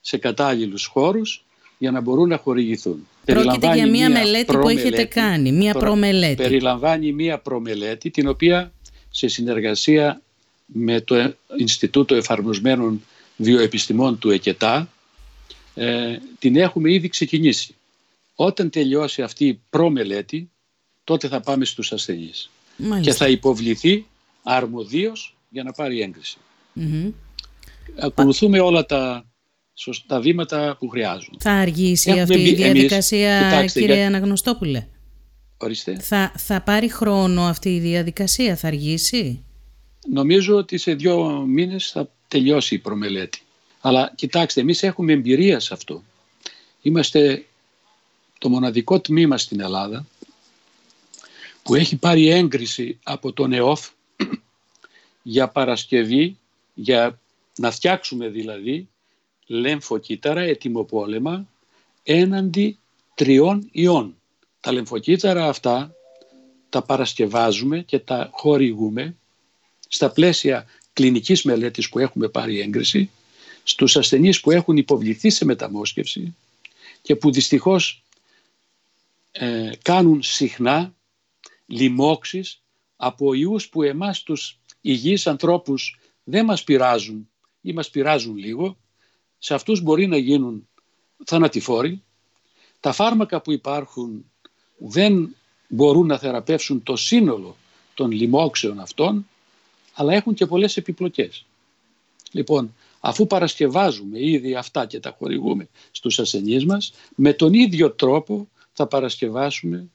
[0.00, 1.44] σε κατάλληλους χώρους
[1.78, 3.08] για να μπορούν να χορηγηθούν.
[3.24, 6.42] Πρόκειται για μία μελέτη που έχετε κάνει, μία προμελέτη.
[6.42, 8.72] Περιλαμβάνει μία προμελέτη την οποία
[9.10, 10.20] σε συνεργασία
[10.66, 13.02] με το Ινστιτούτο Εφαρμοσμένων
[13.36, 14.88] Βιοεπιστημών του ΕΚΕΤΑ
[15.74, 17.74] ε, την έχουμε ήδη ξεκινήσει.
[18.34, 20.50] Όταν τελειώσει αυτή η προμελέτη
[21.04, 22.50] τότε θα πάμε στους ασθενείς
[23.00, 24.06] και θα υποβληθεί
[24.42, 26.14] αρμοδίως για να πάρει
[27.98, 29.24] Ακολουθούμε όλα τα,
[30.06, 31.36] τα βήματα που χρειάζονται.
[31.40, 34.06] Θα αργήσει αυτή η διαδικασία, κύριε για...
[34.06, 34.86] Αναγνωστόπουλε;
[35.56, 35.98] Ορίστε.
[35.98, 39.44] Θα, θα πάρει χρόνο αυτή η διαδικασία, θα αργήσει;
[40.10, 43.42] Νομίζω ότι σε δύο μήνες θα τελειώσει η προμελέτη.
[43.80, 46.02] Αλλά κοιτάξτε, εμείς έχουμε εμπειρία σε αυτό.
[46.82, 47.44] Είμαστε
[48.38, 50.06] το μοναδικό τμήμα στην Ελλάδα
[51.64, 53.88] που έχει πάρει έγκριση από τον ΕΟΦ
[55.22, 56.38] για παρασκευή,
[56.74, 57.20] για
[57.56, 58.88] να φτιάξουμε δηλαδή
[59.46, 61.48] λεμφοκύτταρα ετοιμοπόλεμα
[62.02, 62.78] έναντι
[63.14, 64.16] τριών ιών.
[64.60, 65.94] Τα λεμφοκύτταρα αυτά
[66.68, 69.16] τα παρασκευάζουμε και τα χορηγούμε
[69.88, 73.10] στα πλαίσια κλινικής μελέτης που έχουμε πάρει έγκριση
[73.62, 76.34] στους ασθενείς που έχουν υποβληθεί σε μεταμόσχευση
[77.02, 78.02] και που δυστυχώς
[79.32, 80.94] ε, κάνουν συχνά
[81.66, 82.62] λοιμώξεις
[82.96, 87.28] από ιούς που εμάς τους υγιείς ανθρώπους δεν μας πειράζουν
[87.60, 88.76] ή μας πειράζουν λίγο,
[89.38, 90.68] σε αυτούς μπορεί να γίνουν
[91.24, 92.02] θανατηφόροι.
[92.80, 94.24] Τα φάρμακα που υπάρχουν
[94.76, 95.36] δεν
[95.68, 97.56] μπορούν να θεραπεύσουν το σύνολο
[97.94, 99.28] των λοιμώξεων αυτών,
[99.94, 101.46] αλλά έχουν και πολλές επιπλοκές.
[102.32, 108.48] Λοιπόν, αφού παρασκευάζουμε ήδη αυτά και τα χορηγούμε στους ασθενείς μας, με τον ίδιο τρόπο
[108.72, 109.88] θα παρασκευάσουμε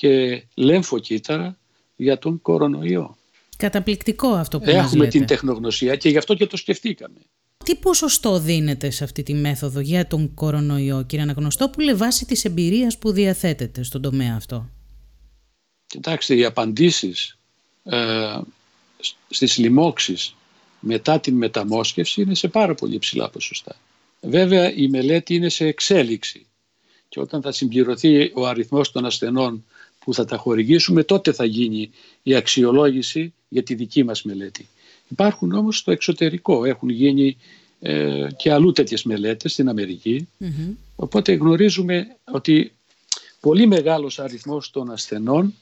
[0.00, 1.58] και λέμφοκύτταρα
[1.96, 3.16] για τον κορονοϊό.
[3.56, 7.18] Καταπληκτικό αυτό που Έχουμε την τεχνογνωσία και γι' αυτό και το σκεφτήκαμε.
[7.64, 12.98] Τι ποσοστό δίνεται σε αυτή τη μέθοδο για τον κορονοϊό, κύριε Αναγνωστόπουλε, βάσει της εμπειρίας
[12.98, 14.70] που διαθέτεται στον τομέα αυτό;
[15.86, 17.38] Κοιτάξτε, οι απαντήσεις
[17.84, 18.38] ε,
[19.30, 20.34] στις λοιμώξεις
[20.80, 23.76] μετά την μεταμόσχευση είναι σε πάρα πολύ ψηλά ποσοστά.
[24.20, 26.46] Βέβαια η μελέτη είναι σε εξέλιξη
[27.08, 29.64] και όταν θα συμπληρωθεί ο αριθμός των ασθενών
[30.04, 31.90] που θα τα χορηγήσουμε τότε θα γίνει
[32.22, 34.68] η αξιολόγηση για τη δική μας μελέτη.
[35.08, 37.36] Υπάρχουν όμως στο εξωτερικό, έχουν γίνει
[37.80, 40.28] ε, και αλλού τέτοιες μελέτες στην αμερικη
[40.96, 42.72] οπότε γνωρίζουμε ότι
[43.40, 45.54] πολύ μεγάλος αριθμός των ασθενών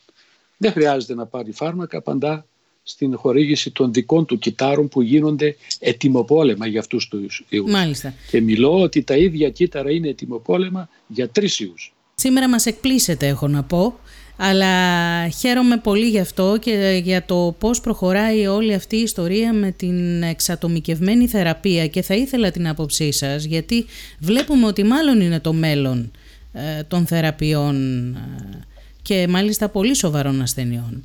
[0.57, 2.47] δεν χρειάζεται να πάρει φάρμακα, απαντά
[2.82, 7.70] στην χορήγηση των δικών του κυτάρων που γίνονται ετοιμοπόλεμα για αυτούς τους ιούς.
[7.70, 8.14] Μάλιστα.
[8.30, 11.95] Και μιλώ ότι τα ίδια κύτταρα είναι ετοιμοπόλεμα για τρεις ιούς.
[12.14, 13.99] Σήμερα μας εκπλήσετε έχω να πω,
[14.41, 19.70] αλλά χαίρομαι πολύ γι' αυτό και για το πώς προχωράει όλη αυτή η ιστορία με
[19.70, 23.86] την εξατομικευμένη θεραπεία και θα ήθελα την άποψή σας γιατί
[24.20, 26.11] βλέπουμε ότι μάλλον είναι το μέλλον
[26.53, 27.76] ε, των θεραπείων
[28.14, 28.66] ε,
[29.03, 31.05] και μάλιστα πολύ σοβαρών ασθενειών.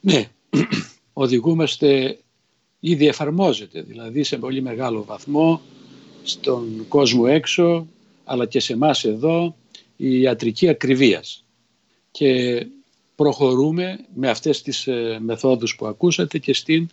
[0.00, 0.28] Ναι,
[1.12, 2.18] οδηγούμαστε,
[2.80, 5.60] ήδη εφαρμόζεται, δηλαδή σε πολύ μεγάλο βαθμό
[6.22, 7.86] στον κόσμο έξω,
[8.24, 9.56] αλλά και σε εμάς εδώ,
[9.96, 11.44] η ιατρική ακριβίας.
[12.12, 12.66] Και
[13.14, 16.88] προχωρούμε με αυτές τις ε, μεθόδους που ακούσατε και στην,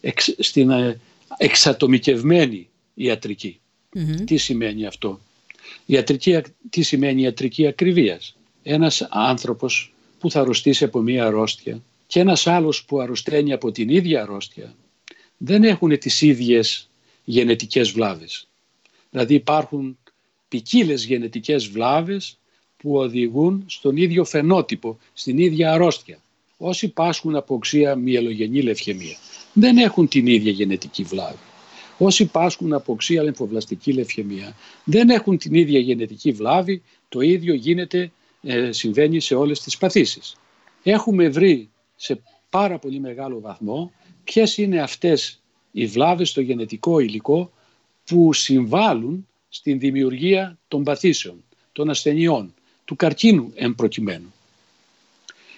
[0.00, 1.00] εξ, στην ε,
[1.36, 2.68] εξατομικευμένη
[4.24, 5.20] Τι σημαίνει αυτό;
[5.86, 6.40] Ιατρική,
[6.70, 12.84] τι σημαίνει ιατρική ακριβίας; Ένας άνθρωπος που θα αρρωστήσει από μία αρρώστια και ένας άλλος
[12.84, 14.74] που αρρωσταίνει από την ίδια αρρώστια
[15.36, 16.88] δεν έχουν τις ίδιες
[17.24, 18.48] γενετικές βλάβες.
[19.10, 19.98] Δηλαδή υπάρχουν
[20.48, 22.38] ποικίλες γενετικές βλάβες
[22.82, 26.22] που οδηγούν στον ίδιο φαινότυπο, στην ίδια αρρώστια.
[26.56, 29.16] Όσοι πάσχουν από οξία μυελογενή λευχαιμία
[29.52, 31.38] δεν έχουν την ίδια γενετική βλάβη.
[31.98, 38.12] Όσοι πάσχουν από οξία λεμφοβλαστική λευχαιμία δεν έχουν την ίδια γενετική βλάβη, το ίδιο γίνεται,
[38.42, 40.36] ε, συμβαίνει σε όλες τις παθήσεις.
[40.82, 43.92] Έχουμε βρει σε πάρα πολύ μεγάλο βαθμό
[44.24, 47.52] ποιες είναι αυτές οι βλάβες στο γενετικό υλικό
[48.04, 52.54] που συμβάλλουν στην δημιουργία των παθήσεων, των ασθενειών,
[52.90, 54.32] του καρκίνου εμπροκειμένου.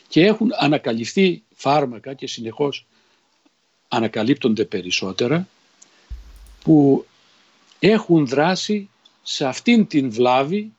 [0.09, 2.87] Και έχουν ανακαλυφθεί φάρμακα και συνεχώς
[3.89, 5.49] ανακαλύπτονται περισσότερα
[6.64, 7.07] που
[7.78, 8.89] έχουν δράσει
[9.22, 10.72] σε αυτήν την βλάβη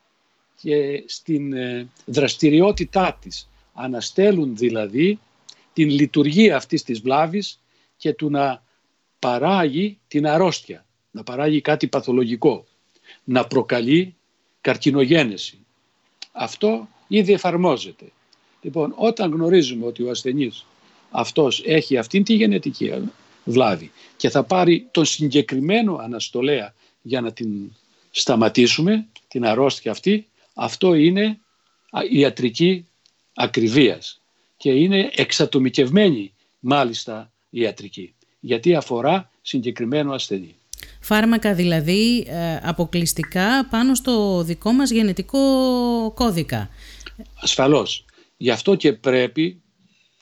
[0.62, 3.49] και στην ε, δραστηριότητά της.
[3.74, 5.20] Αναστέλουν δηλαδή
[5.74, 7.60] την λειτουργία αυτής της βλάβης
[7.97, 8.64] και του να
[9.20, 12.66] παράγει την αρρώστια, να παράγει κάτι παθολογικό,
[13.24, 14.16] να προκαλεί
[14.62, 15.58] καρκινογένεση.
[16.34, 18.05] Αυτό ήδη εφαρμόζεται.
[18.61, 20.65] Λοιπόν, όταν γνωρίζουμε ότι ο ασθενής
[21.11, 22.91] αυτός έχει αυτήν τη γενετική
[23.43, 27.71] βλάβη και θα πάρει τον συγκεκριμένο αναστολέα για να την
[28.11, 31.39] σταματήσουμε, την αρρώστια αυτή, αυτό είναι
[32.09, 32.86] ιατρική
[33.34, 34.21] ακριβίας
[34.57, 40.55] και είναι εξατομικευμένη μάλιστα ιατρική γιατί αφορά συγκεκριμένο ασθενή.
[41.06, 45.39] Φάρμακα δηλαδή ε, αποκλειστικά πάνω στο δικό μας γενετικό
[46.16, 46.70] κώδικα.
[47.41, 48.06] Ασφαλώς.
[48.38, 49.62] Γι' αυτό και πρέπει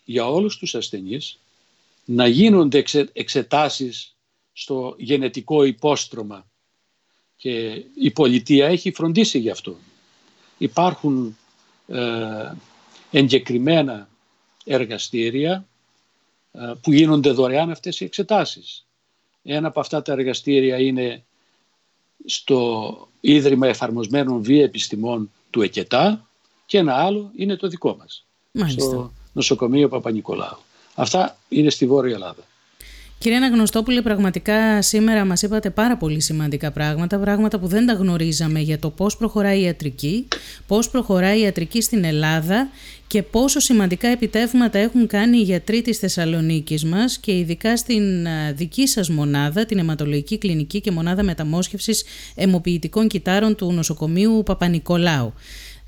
[0.04, 1.40] για όλους τους ασθενείς
[2.06, 4.16] να γίνονται εξετάσεις
[4.54, 6.48] στο γενετικό υπόστρωμα
[7.36, 9.78] και η πολιτεία έχει φροντίσει γι' αυτό.
[10.58, 11.38] Υπάρχουν
[11.88, 12.52] ε,
[13.12, 14.10] εγκεκριμένα
[14.66, 15.68] εργαστήρια
[16.52, 18.86] ε, που γίνονται δωρεάν αυτές οι εξετάσεις.
[19.44, 21.24] Ένα από αυτά τα εργαστήρια είναι
[22.26, 26.28] στο Ίδρυμα Εφαρμοσμένων Βία Επιστημών του ΕΚΕΤΑ
[26.66, 28.82] και ένα άλλο είναι το δικό μας, Μάλιστα.
[28.82, 30.58] στο νοσοκομείο Παπα-Νικολάου.
[30.96, 32.44] Αυτά είναι στη Βόρεια Ελλάδα.
[33.18, 38.60] Κυρία Αναγνωστόπουλε, πραγματικά σήμερα μας είπατε πάρα πολύ σημαντικά πράγματα, πράγματα που δεν τα γνωρίζαμε
[38.60, 40.28] για το πώς προχωράει η ιατρική,
[40.68, 42.70] πώς προχωράει η ιατρική στην Ελλάδα
[43.12, 48.88] και πόσο σημαντικά επιτεύγματα έχουν κάνει οι γιατροί της Θεσσαλονίκης μας και ειδικά στην δική
[48.88, 52.04] σας μονάδα, την αιματολογική κλινική και μονάδα μεταμόσχευσης
[52.36, 55.34] αιμοποιητικών κυτάρων του νοσοκομείου Παπα-Νικολάου.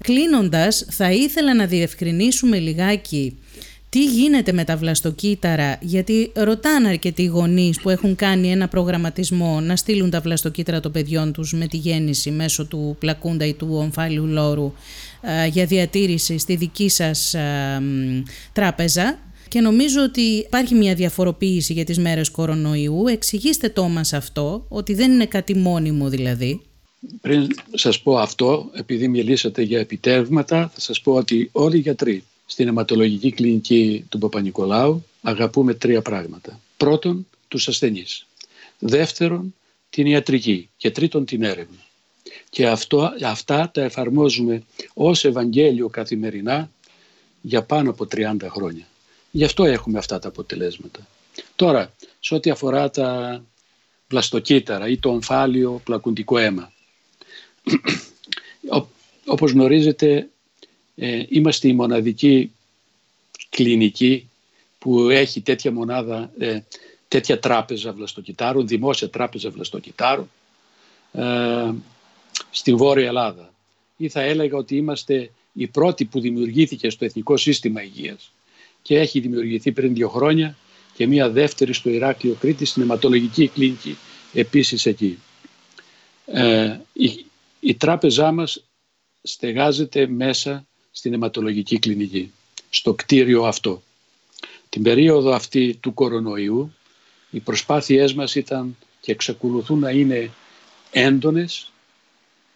[0.04, 3.38] Κλείνοντας, θα ήθελα να διευκρινίσουμε λιγάκι
[3.90, 9.76] τι γίνεται με τα βλαστοκύτταρα, γιατί ρωτάνε αρκετοί γονείς που έχουν κάνει ένα προγραμματισμό να
[9.76, 14.26] στείλουν τα βλαστοκύτταρα των παιδιών τους με τη γέννηση μέσω του πλακούντα ή του ομφάλιου
[14.26, 15.13] λόρου ε,
[15.50, 17.82] για διατήρηση στη δική σας ε,
[18.54, 23.08] τράπεζα και νομίζω ότι υπάρχει μια διαφοροποίηση για τις μέρες κορονοϊού.
[23.08, 26.62] Εξηγήστε το μας αυτό, ότι δεν είναι κάτι μόνιμο δηλαδή.
[27.22, 32.24] Πριν σας πω αυτό, επειδή μιλήσατε για επιτεύγματα, θα σας πω ότι όλοι οι γιατροί
[32.46, 36.60] στην αιματολογική κλινική του Παπα-Νικολάου αγαπούμε τρία πράγματα.
[36.78, 38.26] Πρώτον, τους ασθενείς.
[38.80, 39.56] Δεύτερον,
[39.90, 41.83] την ιατρική και τρίτον την έρευνα.
[42.54, 46.72] Και αυτό, αυτά τα εφαρμόζουμε ως Ευαγγέλιο καθημερινά
[47.42, 48.88] για πάνω από 30 χρόνια.
[49.32, 51.08] Γι' αυτό έχουμε αυτά τα αποτελέσματα.
[51.56, 53.42] Τώρα, σε ό,τι αφορά τα
[54.08, 56.72] βλαστοκύτταρα ή το ομφάλιο πλακουντικό αίμα.
[59.26, 60.30] Όπως γνωρίζετε
[60.96, 62.52] ε, είμαστε η μοναδική
[63.50, 64.30] κλινική
[64.80, 66.60] που έχει τέτοια μονάδα, ε,
[67.08, 70.30] τέτοια τράπεζα βλαστοκυτάρων, δημόσια τράπεζα βλαστοκυτάρων
[71.12, 71.72] ε,
[72.52, 73.54] στη Βόρεια Ελλάδα.
[73.98, 78.32] Ή θα έλεγα ότι είμαστε η πρώτη που δημιουργήθηκε στο Εθνικό Σύστημα Υγείας
[78.82, 80.58] και έχει δημιουργηθεί πριν δύο χρόνια
[80.96, 83.98] και μία δεύτερη στο Ηράκλειο Κρήτη στην αιματολογική κλινική
[84.34, 85.20] επίσης εκεί.
[86.26, 87.26] Ε, η,
[87.60, 88.64] η τράπεζά μας
[89.24, 92.32] στεγάζεται μέσα στην αιματολογική κλινική,
[92.70, 93.82] στο κτίριο αυτό.
[94.70, 96.74] Την περίοδο αυτή του κορονοϊού
[97.30, 100.32] οι προσπάθειές μας ήταν και εξακολουθούν να είναι
[100.92, 101.73] έντονες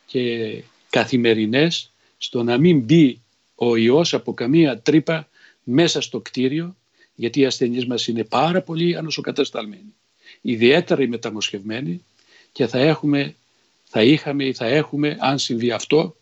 [0.08, 3.22] και καθημερινές στο να μην μπει
[3.56, 5.28] ο ιός από καμία τρύπα
[5.64, 6.76] μέσα στο κτίριο
[7.16, 9.94] γιατί οι ασθενείς μας είναι πάρα πολύ ανοσοκατασταλμένοι.
[10.42, 12.04] Ιδιαίτερα οι μεταμοσχευμένοι
[12.52, 13.36] και θα έχουμε,
[13.84, 16.16] θα είχαμε ή θα έχουμε αν συμβεί αυτό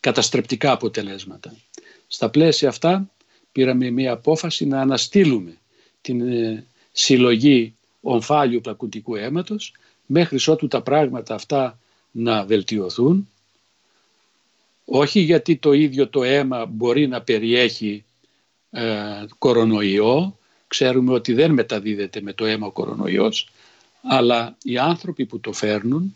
[0.00, 1.54] καταστρεπτικά αποτελέσματα.
[2.06, 3.10] Στα πλαίσια αυτά
[3.52, 5.56] πήραμε μια απόφαση να αναστείλουμε
[6.00, 9.74] την ε, συλλογή ομφάλιου πλακουτικού αίματος
[10.06, 11.78] μέχρι ότου τα πράγματα αυτά
[12.16, 13.28] να βελτιωθούν
[14.84, 18.04] όχι γιατί το ίδιο το αίμα μπορεί να περιέχει
[18.70, 20.38] ε, κορονοϊό.
[20.66, 23.50] Ξέρουμε ότι δεν μεταδίδεται με το αίμα ο κορονοϊός,
[24.02, 26.14] αλλά οι άνθρωποι που το φέρνουν,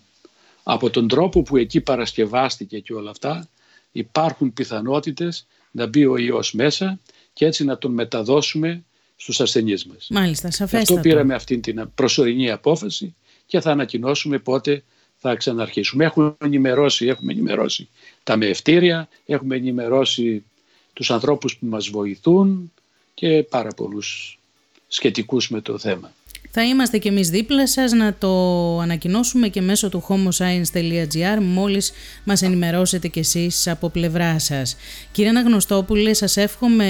[0.62, 3.48] από τον τρόπο που εκεί παρασκευάστηκε και όλα αυτά,
[3.92, 6.98] υπάρχουν πιθανότητες να μπει ο ιός μέσα
[7.32, 8.84] και έτσι να τον μεταδώσουμε
[9.16, 10.06] στους ασθενείς μας.
[10.10, 10.98] Μάλιστα, σαφέστατο.
[10.98, 13.14] Αυτό πήραμε αυτή την προσωρινή απόφαση
[13.46, 14.82] και θα ανακοινώσουμε πότε
[15.18, 16.04] θα ξαναρχίσουμε.
[16.04, 17.88] Έχουμε ενημερώσει, έχουμε ενημερώσει
[18.22, 20.44] τα μεευτήρια, έχουμε ενημερώσει
[20.92, 22.72] τους ανθρώπους που μας βοηθούν
[23.14, 24.38] και πάρα πολλούς
[24.88, 26.12] σχετικούς με το θέμα.
[26.50, 28.28] Θα είμαστε και εμείς δίπλα σας να το
[28.78, 31.92] ανακοινώσουμε και μέσω του homoscience.gr μόλις
[32.24, 34.76] μας ενημερώσετε κι εσείς από πλευρά σας.
[35.12, 36.88] Κύριε Αναγνωστόπουλε, σας εύχομαι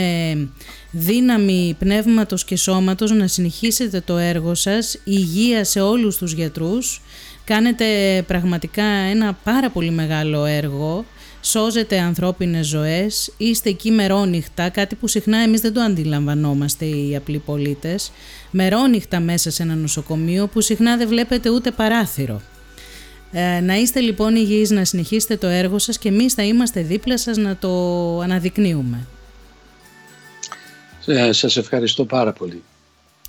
[0.90, 7.00] δύναμη πνεύματος και σώματος να συνεχίσετε το έργο σας, υγεία σε όλους τους γιατρούς.
[7.48, 7.84] Κάνετε
[8.26, 11.04] πραγματικά ένα πάρα πολύ μεγάλο έργο
[11.40, 17.38] σώζετε ανθρώπινες ζωές, είστε εκεί μερόνυχτα, κάτι που συχνά εμείς δεν το αντιλαμβανόμαστε οι απλοί
[17.38, 18.10] πολίτες,
[18.50, 22.40] μερόνυχτα μέσα σε ένα νοσοκομείο που συχνά δεν βλέπετε ούτε παράθυρο.
[23.32, 27.18] Ε, να είστε λοιπόν υγιείς, να συνεχίσετε το έργο σας και εμείς θα είμαστε δίπλα
[27.18, 27.70] σας να το
[28.20, 29.06] αναδεικνύουμε.
[31.06, 32.62] Ε, σας ευχαριστώ πάρα πολύ.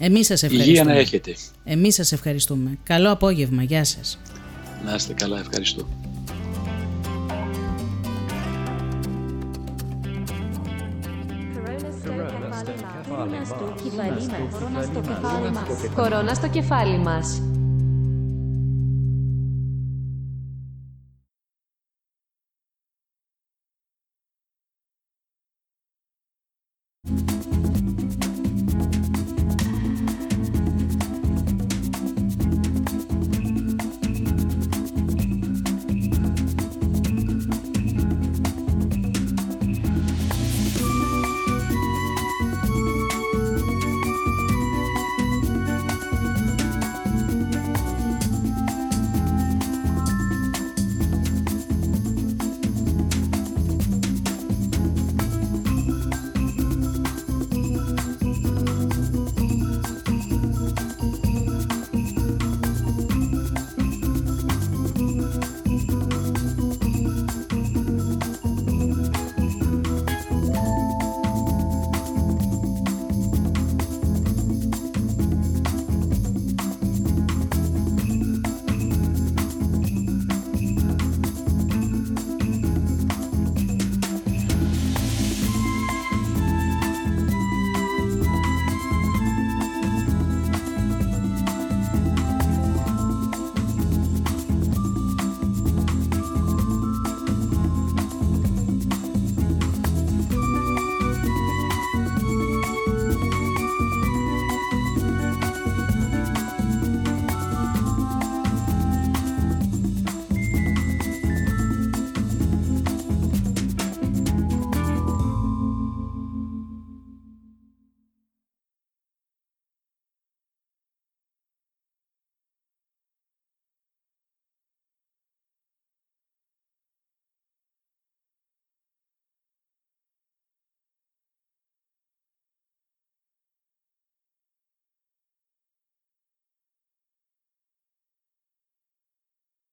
[0.01, 0.79] Εμείς σας ευχαριστούμε.
[0.79, 1.35] Υγεία να έχετε.
[1.63, 2.77] Εμείς σας ευχαριστούμε.
[2.83, 3.63] Καλό απόγευμα.
[3.63, 4.19] Γεια σας.
[4.85, 5.39] Να είστε καλά.
[5.39, 5.87] Ευχαριστώ.
[15.95, 17.41] Κορώνα στο κεφάλι μας.